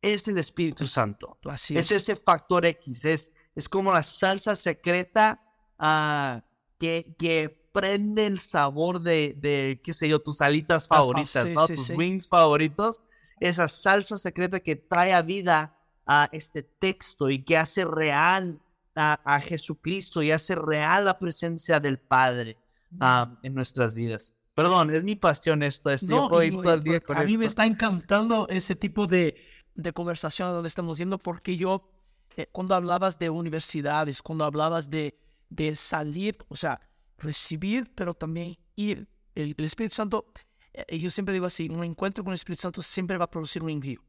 [0.00, 1.38] es el Espíritu Santo.
[1.44, 1.90] Así es.
[1.90, 5.42] es ese factor X, es es como la salsa secreta
[5.78, 6.44] ah,
[6.78, 11.66] que, que prende el sabor de, de, qué sé yo, tus alitas favoritas, ¿no?
[11.66, 13.04] tus wings favoritos.
[13.38, 18.62] Esa salsa secreta que trae a vida a este texto y que hace real
[18.94, 22.56] a, Jesucristo y hace real la presencia del Padre
[22.98, 24.34] ah, en nuestras vidas.
[24.54, 25.90] Perdón, es mi pasión esto.
[25.90, 29.36] Es, no, todo el día con a mí me está encantando ese tipo de,
[29.74, 31.90] de conversación donde estamos yendo porque yo
[32.38, 35.18] eh, cuando hablabas de universidades, cuando hablabas de,
[35.50, 36.80] de salir, o sea,
[37.18, 39.08] recibir, pero también ir.
[39.34, 40.26] El, Espíritu Santo,
[40.72, 43.62] eh, yo siempre digo así, un encuentro con el Espíritu Santo siempre va a producir
[43.62, 44.00] un envío.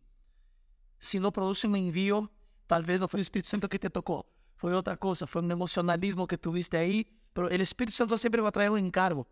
[0.99, 2.31] Si no produce un envío,
[2.65, 5.51] tal vez no fue el Espíritu Santo que te tocó, fue otra cosa, fue un
[5.51, 9.27] emocionalismo que tuviste ahí, pero el Espíritu Santo siempre va a traer un encargo,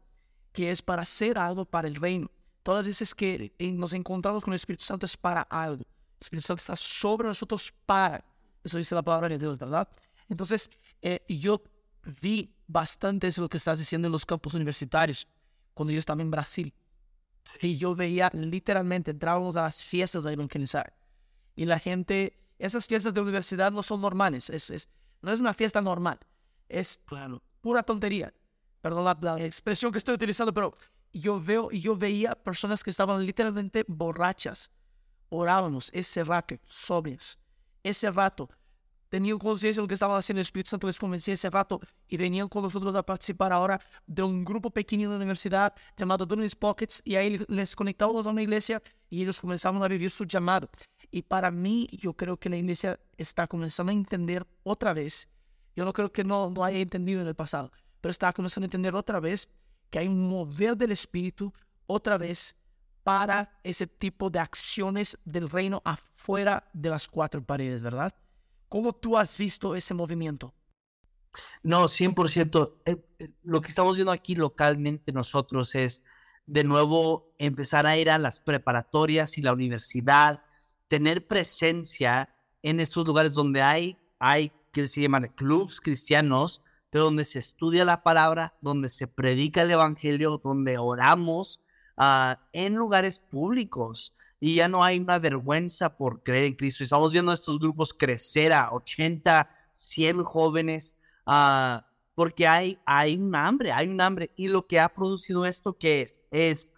[0.52, 2.30] que es para hacer algo para el reino.
[2.62, 5.84] Todas las veces que nos encontramos con el Espíritu Santo es para algo.
[5.84, 8.24] El Espíritu Santo está sobre nosotros para.
[8.64, 9.88] Eso dice la palabra de Dios, ¿verdad?
[10.30, 11.62] Entonces, eh, yo
[12.22, 15.28] vi bastante eso lo que estás diciendo en los campos universitarios,
[15.74, 16.74] cuando yo estaba en Brasil.
[17.62, 20.96] Y yo veía literalmente, entrábamos a las fiestas a evangelizar.
[21.56, 24.90] Y la gente, esas fiestas de universidad no son normales, es, es,
[25.22, 26.20] no es una fiesta normal,
[26.68, 28.34] es claro, pura tontería.
[28.82, 30.72] Perdón la, la expresión que estoy utilizando, pero
[31.12, 34.70] yo veo y yo veía personas que estaban literalmente borrachas.
[35.30, 37.40] Orábamos ese rato, sobrias.
[37.84, 38.50] Ese rato
[39.16, 42.18] tenían conciencia de lo que estaba haciendo el Espíritu Santo, les convencía ese rato y
[42.18, 46.54] venían con nosotros a participar ahora de un grupo pequeño de la universidad llamado Dunamis
[46.54, 50.70] Pockets y ahí les conectábamos a una iglesia y ellos comenzaban a vivir su llamado.
[51.12, 55.30] Y para mí, yo creo que la iglesia está comenzando a entender otra vez,
[55.78, 58.68] yo no creo que no, no haya entendido en el pasado, pero está comenzando a
[58.68, 59.48] entender otra vez
[59.92, 61.54] que hay un mover del Espíritu
[61.88, 62.54] otra vez
[63.06, 68.14] para ese tipo de acciones del reino afuera de las cuatro paredes, ¿verdad?
[68.76, 70.54] ¿Cómo tú has visto ese movimiento?
[71.64, 72.82] No, 100%.
[72.86, 76.04] Eh, eh, lo que estamos viendo aquí localmente nosotros es
[76.46, 80.44] de nuevo empezar a ir a las preparatorias y la universidad,
[80.90, 87.24] tener presencia en esos lugares donde hay, hay que se llaman clubs cristianos, pero donde
[87.24, 91.62] se estudia la palabra, donde se predica el evangelio, donde oramos
[91.96, 96.84] uh, en lugares públicos y ya no hay una vergüenza por creer en Cristo.
[96.84, 101.82] Estamos viendo estos grupos crecer a 80, 100 jóvenes, uh,
[102.14, 104.32] porque hay, hay un hambre, hay un hambre.
[104.36, 106.24] Y lo que ha producido esto, que es?
[106.32, 106.74] Es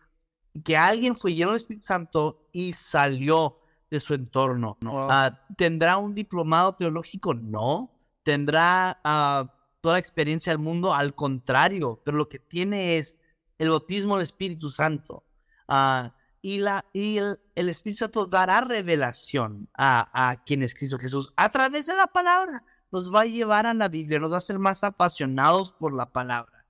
[0.64, 4.78] que alguien fue lleno del Espíritu Santo y salió de su entorno.
[4.82, 7.34] Uh, ¿Tendrá un diplomado teológico?
[7.34, 7.92] No.
[8.24, 9.48] ¿Tendrá uh,
[9.82, 10.94] toda la experiencia del mundo?
[10.94, 13.20] Al contrario, pero lo que tiene es
[13.58, 15.24] el bautismo del Espíritu Santo.
[15.68, 16.10] Uh,
[16.48, 21.50] y, la, y el, Espíritu Santo dará revelación a, a quien es Cristo Jesús a
[21.50, 22.64] través de la palabra.
[22.90, 26.14] Nos va a llevar a la Biblia, nos va a hacer más apasionados por la
[26.14, 26.66] palabra.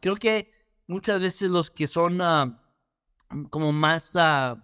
[0.00, 0.50] Creo que
[0.88, 2.52] muchas veces los que son uh,
[3.48, 4.60] como más uh,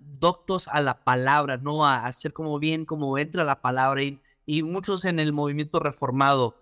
[0.00, 1.84] doctos a la palabra, ¿no?
[1.84, 4.02] A hacer como bien, como entra la palabra.
[4.02, 6.56] Y, y muchos en el movimiento reformado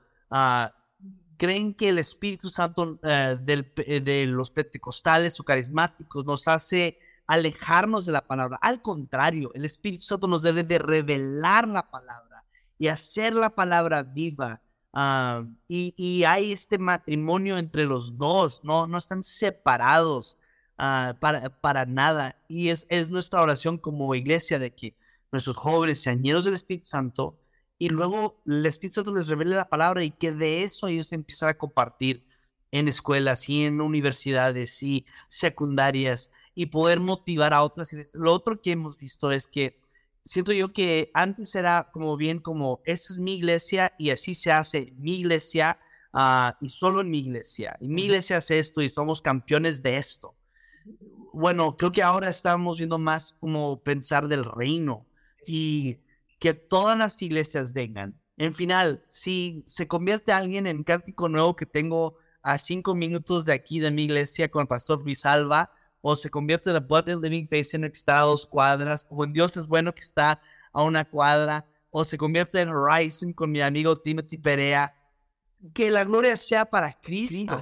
[1.36, 8.06] creen que el Espíritu Santo eh, eh, de los pentecostales o carismáticos nos hace alejarnos
[8.06, 8.58] de la palabra.
[8.62, 12.44] Al contrario, el Espíritu Santo nos debe de revelar la palabra
[12.78, 14.62] y hacer la palabra viva.
[14.92, 20.38] Ah, y, hay este matrimonio entre los dos, no, no están separados
[20.78, 22.36] uh, para, para nada.
[22.48, 24.96] Y es, es nuestra oración como iglesia de que
[25.32, 27.38] nuestros jóvenes sean llenos del Espíritu Santo
[27.78, 31.50] y luego el Espíritu Santo les revele la palabra y que de eso ellos empiezan
[31.50, 32.26] a compartir
[32.70, 37.90] en escuelas y en universidades y secundarias y poder motivar a otras.
[38.14, 39.80] Lo otro que hemos visto es que
[40.24, 44.52] siento yo que antes era como bien como, esta es mi iglesia y así se
[44.52, 45.78] hace mi iglesia
[46.12, 47.76] uh, y solo en mi iglesia.
[47.80, 50.34] Y mi iglesia hace esto y somos campeones de esto.
[51.32, 55.06] Bueno, creo que ahora estamos viendo más como pensar del reino
[55.46, 55.98] y
[56.38, 58.20] que todas las iglesias vengan.
[58.36, 63.54] En final, si se convierte alguien en cántico nuevo que tengo a cinco minutos de
[63.54, 65.70] aquí de mi iglesia con el pastor Luis Alba,
[66.00, 69.24] o se convierte en la del Living Faith Center que está a dos cuadras, o
[69.24, 70.40] en Dios es bueno que está
[70.72, 74.94] a una cuadra, o se convierte en Horizon con mi amigo Timothy Perea,
[75.74, 77.58] que la gloria sea para Cristo.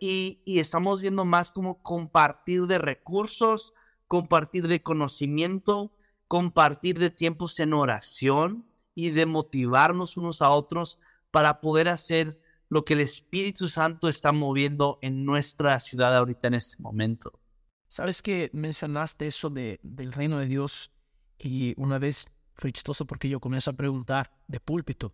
[0.00, 3.74] Y, y estamos viendo más como compartir de recursos,
[4.08, 5.92] compartir de conocimiento,
[6.28, 10.98] compartir de tiempos en oración y de motivarnos unos a otros
[11.30, 16.54] para poder hacer lo que el Espíritu Santo está moviendo en nuestra ciudad ahorita en
[16.54, 17.40] este momento.
[17.88, 20.90] Sabes que mencionaste eso de, del reino de Dios
[21.38, 25.12] y una vez fue chistoso porque yo comienzo a preguntar de púlpito,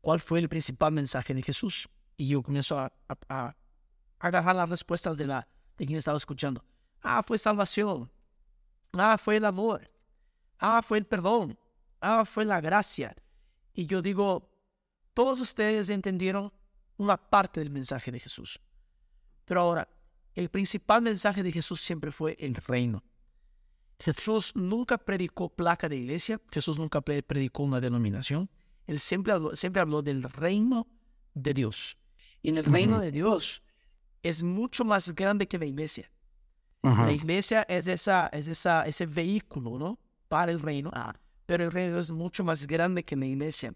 [0.00, 1.88] ¿cuál fue el principal mensaje de Jesús?
[2.16, 2.92] Y yo comienzo a,
[3.28, 3.56] a,
[4.18, 6.64] agarrar las respuestas de, la, de quien estaba escuchando.
[7.02, 8.10] Ah, fue salvación.
[8.92, 9.90] Ah, fue el amor.
[10.58, 11.58] Ah, fue el perdón.
[12.00, 13.14] Ah, fue la gracia.
[13.74, 14.50] Y yo digo,
[15.14, 16.52] todos ustedes entendieron
[16.96, 18.60] una parte del mensaje de Jesús.
[19.44, 19.88] Pero ahora,
[20.34, 23.02] el principal mensaje de Jesús siempre fue el reino.
[23.98, 28.50] Jesús nunca predicó placa de iglesia, Jesús nunca predicó una denominación.
[28.86, 30.86] Él siempre habló, siempre habló del reino
[31.34, 31.96] de Dios.
[32.42, 33.62] Y en el reino de Dios
[34.22, 36.10] es mucho más grande que la iglesia.
[36.82, 39.98] La iglesia es, esa, es esa, ese vehículo, ¿no?
[40.28, 41.14] Para el reino, ah.
[41.46, 43.74] pero el reino es mucho más grande que la iglesia.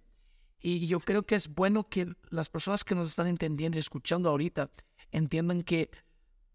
[0.60, 4.28] Y yo creo que es bueno que las personas que nos están entendiendo y escuchando
[4.28, 4.70] ahorita
[5.10, 5.90] entiendan que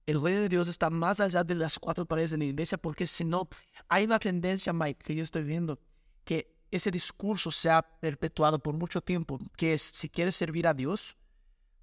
[0.06, 3.08] el reino de Dios está más allá de las cuatro paredes de la iglesia, porque
[3.08, 3.50] si no,
[3.90, 5.80] hay una tendencia, Mike, que yo estoy viendo,
[6.24, 10.74] que ese discurso se ha perpetuado por mucho tiempo, que es, si quieres servir a
[10.76, 11.18] Dios,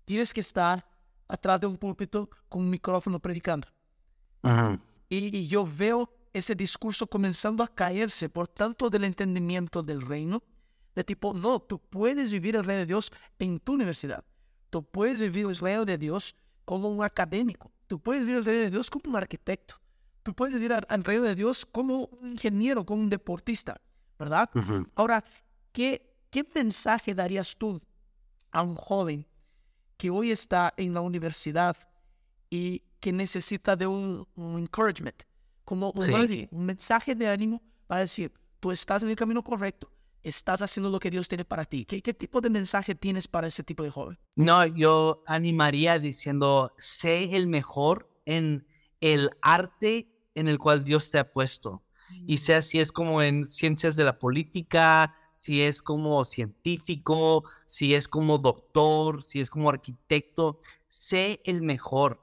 [0.04, 0.86] tienes que estar
[1.26, 3.66] atrás de un púlpito con un micrófono predicando.
[5.08, 10.42] Y, y yo veo ese discurso comenzando a caerse por tanto del entendimiento del reino,
[10.94, 14.24] de tipo, no, tú puedes vivir el reino de Dios en tu universidad,
[14.70, 18.62] tú puedes vivir el reino de Dios como un académico, tú puedes vivir el reino
[18.62, 19.76] de Dios como un arquitecto,
[20.22, 23.80] tú puedes vivir el reino de Dios como un ingeniero, como un deportista,
[24.18, 24.48] ¿verdad?
[24.94, 25.24] Ahora,
[25.72, 27.80] ¿qué, ¿qué mensaje darías tú
[28.50, 29.26] a un joven
[29.96, 31.76] que hoy está en la universidad
[32.50, 35.22] y que necesita de un, un encouragement?
[35.64, 39.90] Como un, un mensaje de ánimo para decir, tú estás en el camino correcto,
[40.22, 41.84] estás haciendo lo que Dios tiene para ti.
[41.84, 44.18] ¿Qué, ¿Qué, tipo de mensaje tienes para ese tipo de joven?
[44.36, 48.66] No, yo animaría diciendo, sé el mejor en
[49.00, 51.82] el arte en el cual Dios te ha puesto.
[52.26, 57.94] Y sea si es como en ciencias de la política, si es como científico, si
[57.94, 62.22] es como doctor, si es como arquitecto, sé el mejor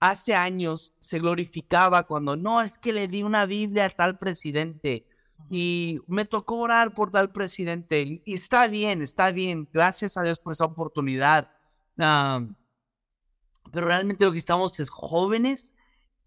[0.00, 5.06] hace años se glorificaba cuando no es que le di una Biblia a tal presidente
[5.50, 10.38] y me tocó orar por tal presidente y está bien, está bien, gracias a Dios
[10.38, 11.50] por esa oportunidad.
[11.96, 15.74] pero realmente lo que estamos es jóvenes,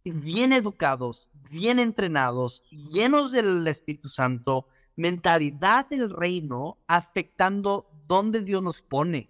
[0.06, 8.82] bien educados, bien entrenados, llenos del Espíritu Santo, mentalidad del reino afectando donde Dios nos
[8.82, 9.30] pone.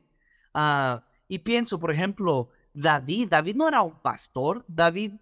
[0.53, 3.29] Ah, y pienso, por ejemplo, David.
[3.29, 5.13] David no era un pastor, David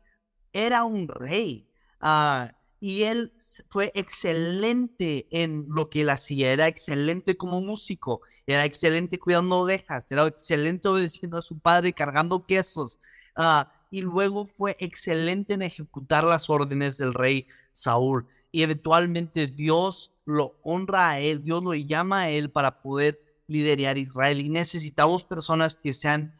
[0.53, 1.67] era un rey.
[1.99, 3.31] Ah, y él
[3.69, 10.11] fue excelente en lo que él hacía, era excelente como músico, era excelente cuidando ovejas,
[10.11, 12.99] era excelente obedeciendo a su padre, cargando quesos.
[13.35, 18.25] Ah, y luego fue excelente en ejecutar las órdenes del rey Saúl.
[18.51, 23.97] Y eventualmente Dios lo honra a él, Dios lo llama a él para poder liderar
[23.97, 24.39] Israel.
[24.41, 26.33] Y necesitamos personas que sean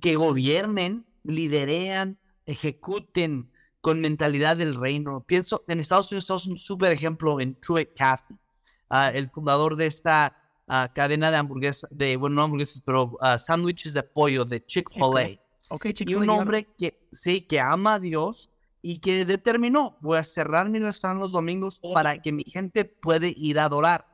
[0.00, 3.50] que gobiernen, liderean, ejecuten
[3.80, 5.24] con mentalidad del reino.
[5.26, 8.34] Pienso, en Estados Unidos estamos un súper ejemplo en Truett Cathy,
[8.90, 10.36] ah, el fundador de esta
[10.66, 15.40] ah, cadena de hamburguesas, de, bueno, no hamburguesas, pero uh, sándwiches de pollo de Chick-fil-A.
[15.68, 18.50] Okay, y un hombre que, sí, que ama a Dios
[18.82, 23.26] y que determinó, voy a cerrar mi restaurante los domingos para que mi gente pueda
[23.26, 24.06] ir a adorar.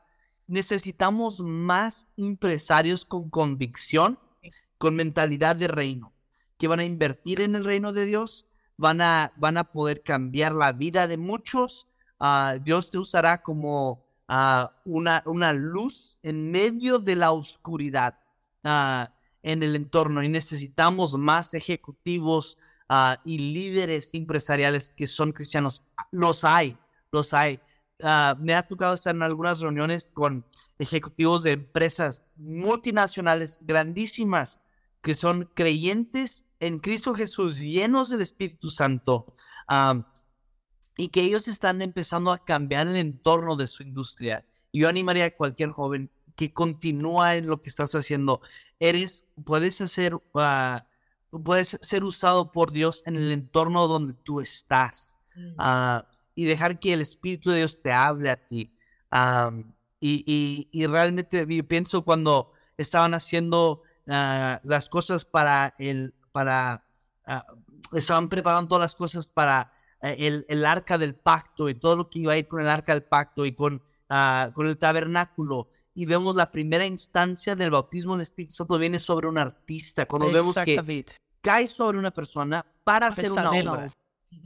[0.46, 4.18] Necesitamos más empresarios con convicción
[4.82, 6.12] con mentalidad de reino,
[6.58, 10.56] que van a invertir en el reino de Dios, van a, van a poder cambiar
[10.56, 11.86] la vida de muchos.
[12.18, 18.18] Ah, Dios te usará como ah, una, una luz en medio de la oscuridad
[18.64, 19.14] ah,
[19.44, 22.58] en el entorno y necesitamos más ejecutivos
[23.24, 25.84] y líderes empresariales que son cristianos.
[26.10, 26.76] Los hay,
[27.12, 27.60] los hay.
[28.40, 30.44] me ha tocado estar en algunas reuniones con
[30.76, 34.58] ejecutivos de empresas multinacionales grandísimas
[35.03, 39.32] que son creyentes en Cristo Jesús, llenos del Espíritu Santo,
[40.96, 44.46] y que ellos están empezando a cambiar el entorno de su industria.
[44.72, 48.40] Yo animaría a cualquier joven que continúa en lo que estás haciendo.
[48.78, 50.86] Eres, puedes hacer, ah,
[51.44, 55.18] puedes ser usado por Dios en el entorno donde tú estás
[55.59, 58.72] ah, y dejar que el Espíritu de Dios te hable a ti.
[60.00, 66.84] y, y, y, realmente yo pienso cuando estaban haciendo Ah, las cosas para el, para,
[67.26, 67.46] ah,
[67.92, 69.72] estaban preparando todas las cosas para
[70.03, 72.68] eh, el, el, arca del pacto y todo lo que iba a ir con el
[72.68, 75.68] arca del pacto y con, ah, con el tabernáculo.
[75.94, 80.07] Y vemos la primera instancia del bautismo en el Espíritu Santo viene sobre un artista.
[80.07, 81.05] Cuando vemos que
[81.40, 83.90] cae sobre una persona para hacer una obra.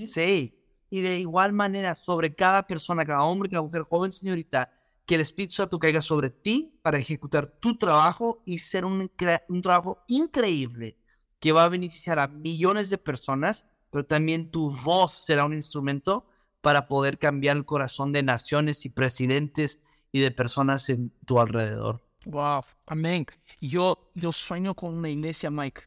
[0.05, 0.53] Sí.
[0.91, 4.71] Y de igual manera sobre cada persona, cada hombre, cada mujer, joven, señorita,
[5.07, 9.11] que el Espíritu Santo caiga sobre ti para ejecutar tu trabajo y ser un,
[9.49, 10.99] un trabajo increíble
[11.39, 16.27] que va a beneficiar a millones de personas, pero también tu voz será un instrumento
[16.61, 22.03] para poder cambiar el corazón de naciones y presidentes y de personas en tu alrededor.
[22.25, 23.27] Wow, amén.
[23.61, 25.83] Yo, yo sueño con una iglesia, Mike,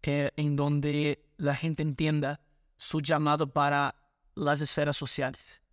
[0.00, 2.40] que, en donde la gente entienda
[2.76, 3.96] su llamado para
[4.36, 5.63] las esferas sociales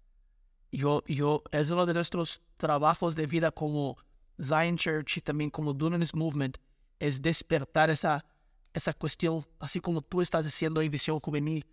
[0.72, 3.98] yo, yo, es uno de nuestros trabajos de vida como
[4.42, 6.58] Zion Church y también como Dunamis Movement,
[7.00, 8.26] es despertar esa,
[8.74, 11.66] esa cuestión, así como tú estás haciendo en Visión Juvenil.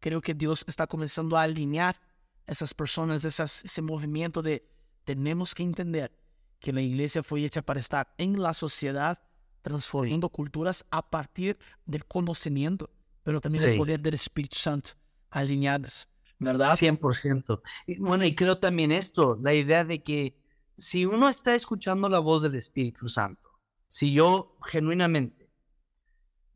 [0.00, 2.00] Creo que Dios está comenzando a alinear
[2.46, 4.66] esas personas, esas, ese movimiento de
[5.04, 6.12] tenemos que entender
[6.60, 9.20] que la iglesia fue hecha para estar en la sociedad,
[9.62, 12.90] transformando culturas a partir del conocimiento,
[13.22, 14.92] pero también el poder del Espíritu Santo
[15.30, 16.08] alineados,
[16.38, 16.76] ¿verdad?
[16.76, 17.60] 100%.
[17.86, 20.38] Y bueno, y creo también esto, la idea de que
[20.76, 23.48] si uno está escuchando la voz del Espíritu Santo,
[23.88, 25.50] si yo genuinamente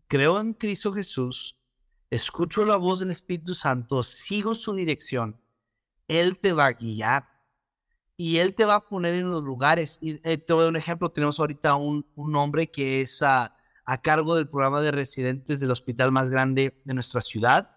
[0.07, 1.59] creo en Cristo Jesús,
[2.11, 5.41] escucho la voz del Espíritu Santo, sigo su dirección,
[6.07, 7.27] Él te va a guiar
[8.17, 9.99] y Él te va a poner en los lugares.
[10.03, 13.23] Y eh, te voy a dar un ejemplo, tenemos ahorita un, un hombre que es
[13.23, 17.75] a, a, cargo del programa de residentes del hospital más grande de nuestra ciudad,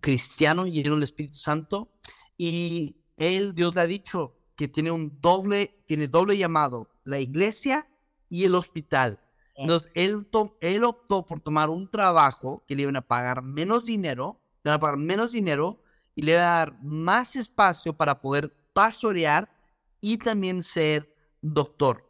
[0.00, 1.90] cristiano y lleno del Espíritu Santo.
[2.36, 7.88] Y Él, Dios le ha dicho que tiene un doble, tiene doble llamado, la iglesia
[8.28, 9.20] y el hospital.
[9.56, 10.26] Entonces, él,
[10.60, 14.76] él optó por tomar un trabajo que le iban a pagar menos dinero, le iban
[14.76, 15.80] a pagar menos dinero
[16.14, 19.48] y le iba a dar más espacio para poder pastorear
[20.00, 22.04] y también ser doctor.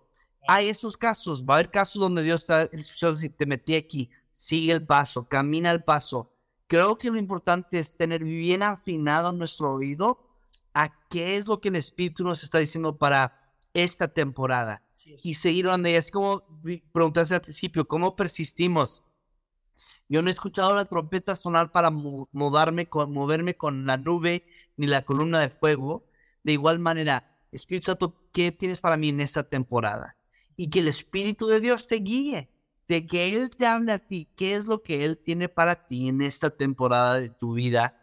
[0.46, 4.72] Hay estos casos, va a haber casos donde Dios está, si te metí aquí, sigue
[4.72, 6.33] el paso, camina el paso.
[6.74, 10.18] Creo que lo importante es tener bien afinado nuestro oído
[10.72, 14.82] a qué es lo que el Espíritu nos está diciendo para esta temporada
[15.22, 16.42] y seguir donde es como
[16.90, 19.04] preguntaste al principio, ¿cómo persistimos?
[20.08, 24.44] Yo no he escuchado la trompeta sonar para mudarme con, moverme con la nube
[24.76, 26.04] ni la columna de fuego.
[26.42, 30.16] De igual manera, Espíritu Santo, ¿qué tienes para mí en esta temporada?
[30.56, 32.50] Y que el Espíritu de Dios te guíe,
[32.86, 36.08] de que Él te hable a ti, qué es lo que Él tiene para ti
[36.08, 38.00] en esta temporada de tu vida,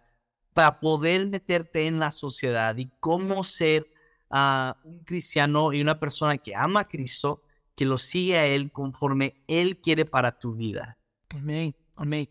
[0.54, 3.90] para poder meterte en la sociedad y cómo ser
[4.30, 7.44] a un cristiano y una persona que ama a Cristo,
[7.76, 10.98] que lo sigue a Él conforme Él quiere para tu vida.
[11.30, 12.30] Amén, amén.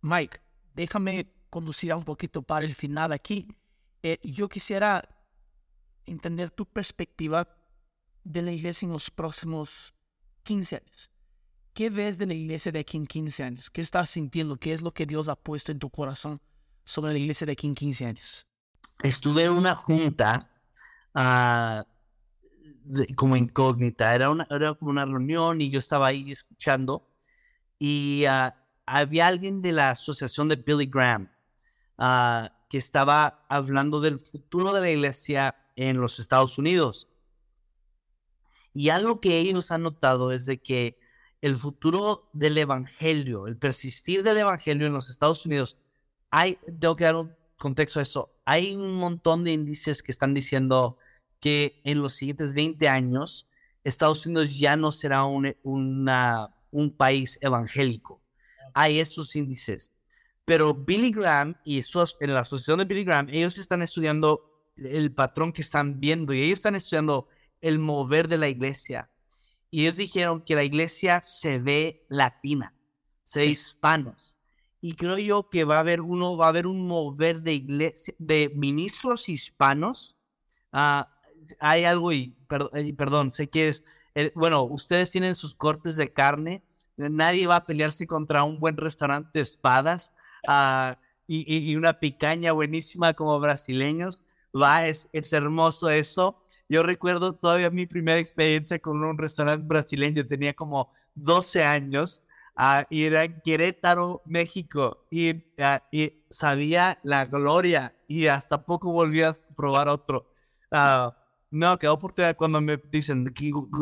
[0.00, 0.40] Mike,
[0.74, 3.48] déjame conducir un poquito para el final aquí.
[4.02, 5.06] Eh, yo quisiera
[6.06, 7.48] entender tu perspectiva
[8.24, 9.94] de la iglesia en los próximos
[10.42, 11.11] 15 años.
[11.74, 13.70] ¿Qué ves de la iglesia de aquí en 15 años?
[13.70, 14.56] ¿Qué estás sintiendo?
[14.56, 16.40] ¿Qué es lo que Dios ha puesto en tu corazón
[16.84, 18.46] sobre la iglesia de aquí en 15 años?
[19.02, 20.52] Estuve en una junta
[21.14, 21.86] Ah,
[23.16, 24.14] como incógnita.
[24.14, 27.08] Era, una, era como una reunión y yo estaba ahí escuchando
[27.78, 28.56] y ah,
[28.86, 31.30] había alguien de la asociación de Billy Graham
[31.98, 37.08] ah, que estaba hablando del futuro de la iglesia en los Estados Unidos.
[38.74, 40.98] Y algo que ellos han notado es de que
[41.42, 45.76] el futuro del evangelio, el persistir del evangelio en los Estados Unidos,
[46.30, 50.32] hay, tengo que dar un contexto a eso, hay un montón de índices que están
[50.32, 50.96] diciendo
[51.40, 53.48] que en los siguientes 20 años
[53.84, 58.22] Estados Unidos ya no será un, una, un país evangélico.
[58.74, 59.92] Hay estos índices.
[60.44, 61.80] Pero Billy Graham y
[62.20, 66.42] en la asociación de Billy Graham, ellos están estudiando el patrón que están viendo y
[66.42, 67.28] ellos están estudiando
[67.60, 69.11] el mover de la iglesia.
[69.72, 72.72] Y ellos dijeron que la iglesia se ve latina,
[73.24, 74.36] se ve hispanos.
[74.80, 78.14] Y creo yo que va a haber uno, va a haber un mover de iglesia,
[78.18, 80.14] de ministros hispanos
[80.72, 81.04] uh,
[81.58, 82.36] hay algo y,
[82.96, 86.62] perdón, sé que es, eh, bueno, ustedes tienen sus cortes de carne,
[86.96, 90.12] nadie va a pelearse contra un buen restaurante de espadas
[90.46, 96.41] ah, y, una picaña buenísima como brasileños, va, es, es hermoso eso.
[96.72, 102.22] Yo recuerdo todavía mi primera experiencia con un restaurante brasileño, tenía como 12 años.
[102.56, 108.90] Uh, y era en Querétaro, México, y, ah, y, sabía la gloria y hasta poco
[108.90, 110.32] volví a probar otro.
[111.50, 113.34] No, qué oportunidad cuando me dicen,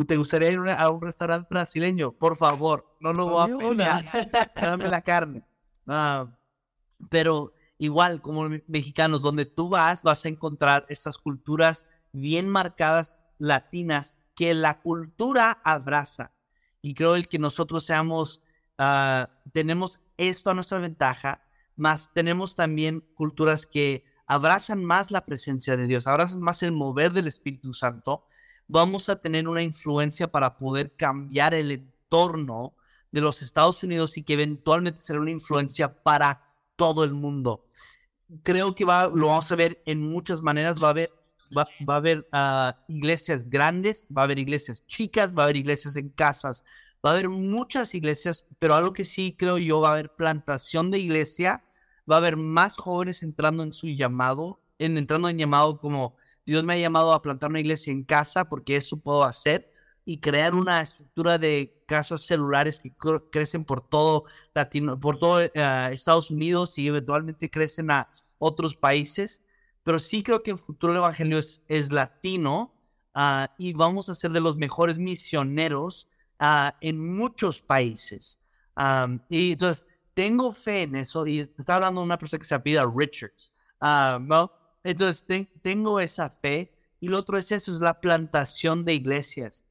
[0.05, 2.11] ¿te gustaría ir a un restaurante brasileño?
[2.11, 4.05] Por favor, no lo voy a poner.
[4.53, 5.45] Dame la carne.
[5.87, 6.27] Ah,
[7.09, 14.17] pero igual, como mexicanos, donde tú vas, vas a encontrar estas culturas bien marcadas latinas
[14.35, 16.31] que la cultura abraza.
[16.81, 18.41] Y creo el que nosotros seamos,
[18.79, 21.43] uh, tenemos esto a nuestra ventaja,
[21.75, 27.11] más tenemos también culturas que abrazan más la presencia de Dios, abrazan más el mover
[27.11, 28.25] del Espíritu Santo,
[28.67, 32.75] vamos a tener una influencia para poder cambiar el entorno
[33.11, 37.65] de los Estados Unidos y que eventualmente será una influencia para todo el mundo.
[38.43, 40.81] Creo que va, lo vamos a ver en muchas maneras.
[40.81, 41.11] Va a haber,
[41.57, 45.95] va, a haber ah, iglesias grandes, va a haber iglesias chicas, va a haber iglesias
[45.95, 46.63] en casas,
[47.05, 50.91] va a haber muchas iglesias, pero algo que sí creo yo va a haber plantación
[50.91, 51.63] de iglesia
[52.09, 56.63] va a haber más jóvenes entrando en su llamado, en, entrando en llamado como Dios
[56.63, 59.71] me ha llamado a plantar una iglesia en casa porque eso puedo hacer
[60.03, 62.91] y crear una estructura de casas celulares que
[63.31, 65.51] crecen por todo Latino, por todo eh,
[65.91, 69.43] Estados Unidos y eventualmente crecen a otros países.
[69.83, 72.73] Pero sí creo que el futuro del Evangelio es, es latino
[73.13, 76.07] ah, y vamos a ser de los mejores misioneros
[76.39, 78.39] ah, en muchos países.
[79.29, 83.53] y entonces, tengo fe en eso y está hablando una persona que se apellida Richards.
[83.81, 84.51] ¿no?
[84.83, 85.25] Entonces,
[85.61, 86.73] tengo esa fe.
[86.99, 89.65] Y lo otro es eso, es la plantación de iglesias.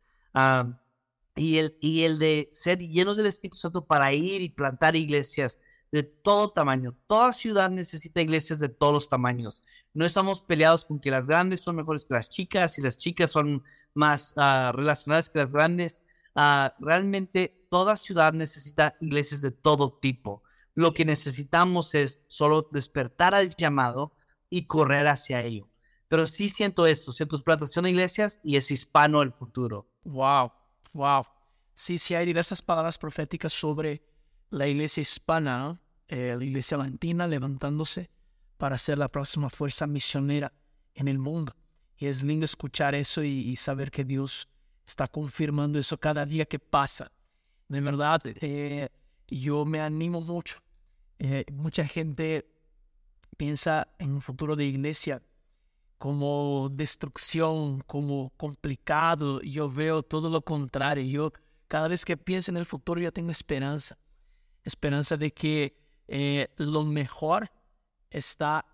[1.36, 5.61] y, el, y el de ser llenos del Espíritu Santo para ir y plantar iglesias
[5.93, 6.97] de todo tamaño.
[7.07, 9.62] Toda ciudad necesita iglesias de todos los tamaños.
[9.93, 13.30] No estamos peleados con que las grandes son mejores que las chicas y las chicas
[13.30, 13.64] son
[13.95, 16.01] más uh, relacionadas que las grandes.
[16.34, 20.43] Ah, realmente toda ciudad necesita iglesias de todo tipo.
[20.74, 24.14] Lo que necesitamos es solo despertar al llamado
[24.49, 25.68] y correr hacia ello.
[26.09, 29.88] Pero sí siento esto, siento plantación de iglesias y es hispano el futuro.
[30.05, 30.53] Wow,
[30.93, 31.24] wow.
[31.74, 34.03] Sí, sí hay diversas palabras proféticas sobre
[34.51, 35.80] la iglesia hispana.
[36.09, 38.11] Eh, la iglesia latina levantándose
[38.59, 40.53] para ser la próxima fuerza misionera
[40.94, 41.55] en el mundo.
[41.96, 44.48] Y es lindo escuchar eso y, saber que Dios
[44.84, 47.12] está confirmando eso cada día que pasa.
[47.68, 48.88] De verdad, eh,
[49.28, 50.57] yo me animo mucho.
[51.20, 52.51] Eh, mucha gente
[53.36, 55.22] piensa en un futuro de iglesia
[55.96, 59.40] como destrucción, como complicado.
[59.42, 61.05] Yo veo todo lo contrario.
[61.05, 61.32] Yo
[61.68, 63.96] cada vez que pienso en el futuro yo tengo esperanza.
[64.64, 65.76] Esperanza de que
[66.08, 67.50] eh, lo mejor
[68.11, 68.64] está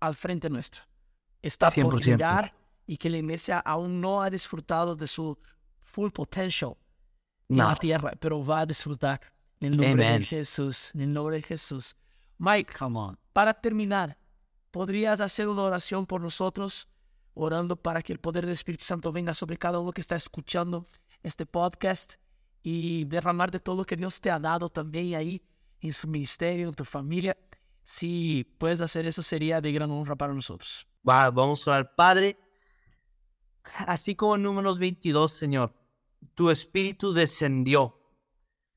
[0.00, 0.84] al frente nuestro.
[1.42, 2.54] Está por llegar
[2.86, 5.38] y que la iglesia aún no ha disfrutado de su
[5.80, 6.76] full potential
[7.48, 9.20] en la tierra, pero va a disfrutar
[9.60, 10.90] en el nombre de Jesús.
[10.94, 11.96] En el nombre de Jesús.
[12.38, 13.18] Mike, come on.
[13.32, 14.18] para terminar,
[14.70, 16.88] ¿podrías hacer una oración por nosotros?
[17.34, 20.86] Orando para que el poder del Espíritu Santo venga sobre cada uno que está escuchando
[21.22, 22.14] este podcast
[22.66, 25.42] y derramar de todo lo que Dios te ha dado también ahí
[25.80, 27.36] en su ministerio, en tu familia.
[27.82, 30.88] Si puedes hacer eso, sería de gran honra para nosotros.
[31.02, 31.94] vamos a orar.
[31.94, 32.38] Padre,
[33.86, 35.74] así como en números 22, Señor,
[36.34, 38.00] tu espíritu descendió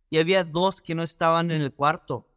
[0.10, 2.30] y había dos que no estaban en el cuarto.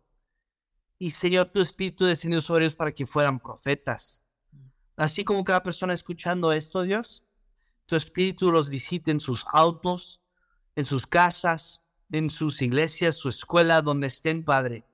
[1.00, 4.24] Y Señor, tu espíritu descendió sobre ellos para que fueran profetas.
[4.96, 7.24] Así como cada persona escuchando esto, Dios,
[7.86, 10.19] tu espíritu los visite en sus autos,
[10.80, 14.84] en sus casas, en sus iglesias, su escuela, donde estén, Padre.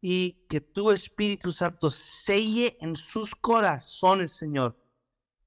[0.00, 4.76] Y que tu Espíritu Santo selle en sus corazones, Señor,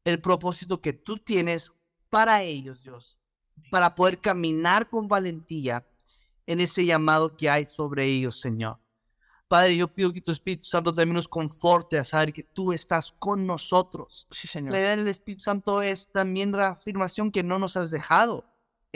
[0.06, 1.74] el propósito que tú tienes
[2.10, 3.20] para ellos, Dios,
[3.70, 5.86] para poder caminar con valentía
[6.46, 8.80] en ese llamado que hay sobre ellos, Señor.
[9.50, 13.12] Padre, yo pido que tu Espíritu Santo también nos conforte a saber que tú estás
[13.12, 14.28] con nosotros.
[14.32, 14.72] Sí, Señor.
[14.72, 18.46] La idea del Espíritu Santo es también la afirmación que no nos has dejado.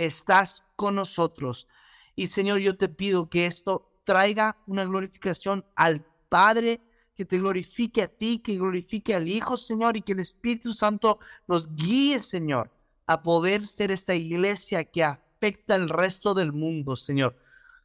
[0.06, 1.68] Estás con nosotros.
[2.16, 6.82] Y Señor, yo te pido que esto traiga una glorificación al Padre,
[7.16, 11.20] que te glorifique a ti, que glorifique al Hijo, Señor, y que el Espíritu Santo
[11.47, 12.72] nos guíe, Señor,
[13.06, 17.38] a poder ser esta iglesia que afecta al resto del mundo, Señor.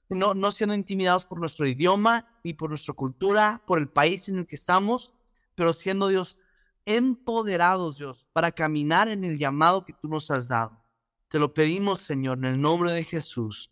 [0.09, 4.39] No, no siendo intimidados por nuestro idioma y por nuestra cultura, por el país en
[4.39, 5.13] el que estamos,
[5.55, 6.39] pero siendo Dios
[6.87, 10.86] empoderados, Dios, para caminar en el llamado que tú nos has dado.
[11.29, 13.71] Te lo pedimos, Señor, en el nombre de Jesús.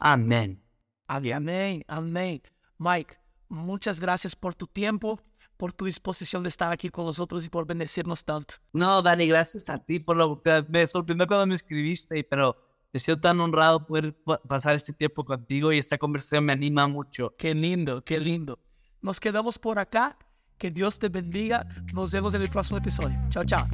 [0.00, 0.62] Amén.
[1.06, 2.42] Amén, amén.
[2.78, 3.16] Mike,
[3.48, 5.20] muchas gracias por tu tiempo,
[5.56, 8.54] por tu disposición de estar aquí con nosotros y por bendecirnos tanto.
[8.72, 10.66] No, Dani, gracias a ti por la oportunidad.
[10.68, 12.56] Me sorprendió cuando me escribiste, pero
[12.92, 14.16] me siento tan honrado poder
[14.48, 17.34] pasar este tiempo contigo y esta conversación me anima mucho.
[17.38, 18.58] Qué lindo, qué lindo.
[19.00, 20.18] Nos quedamos por acá.
[20.58, 21.66] Que Dios te bendiga.
[21.92, 23.18] Nos vemos en el próximo episodio.
[23.28, 23.66] Chao, chao.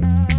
[0.00, 0.37] Bye.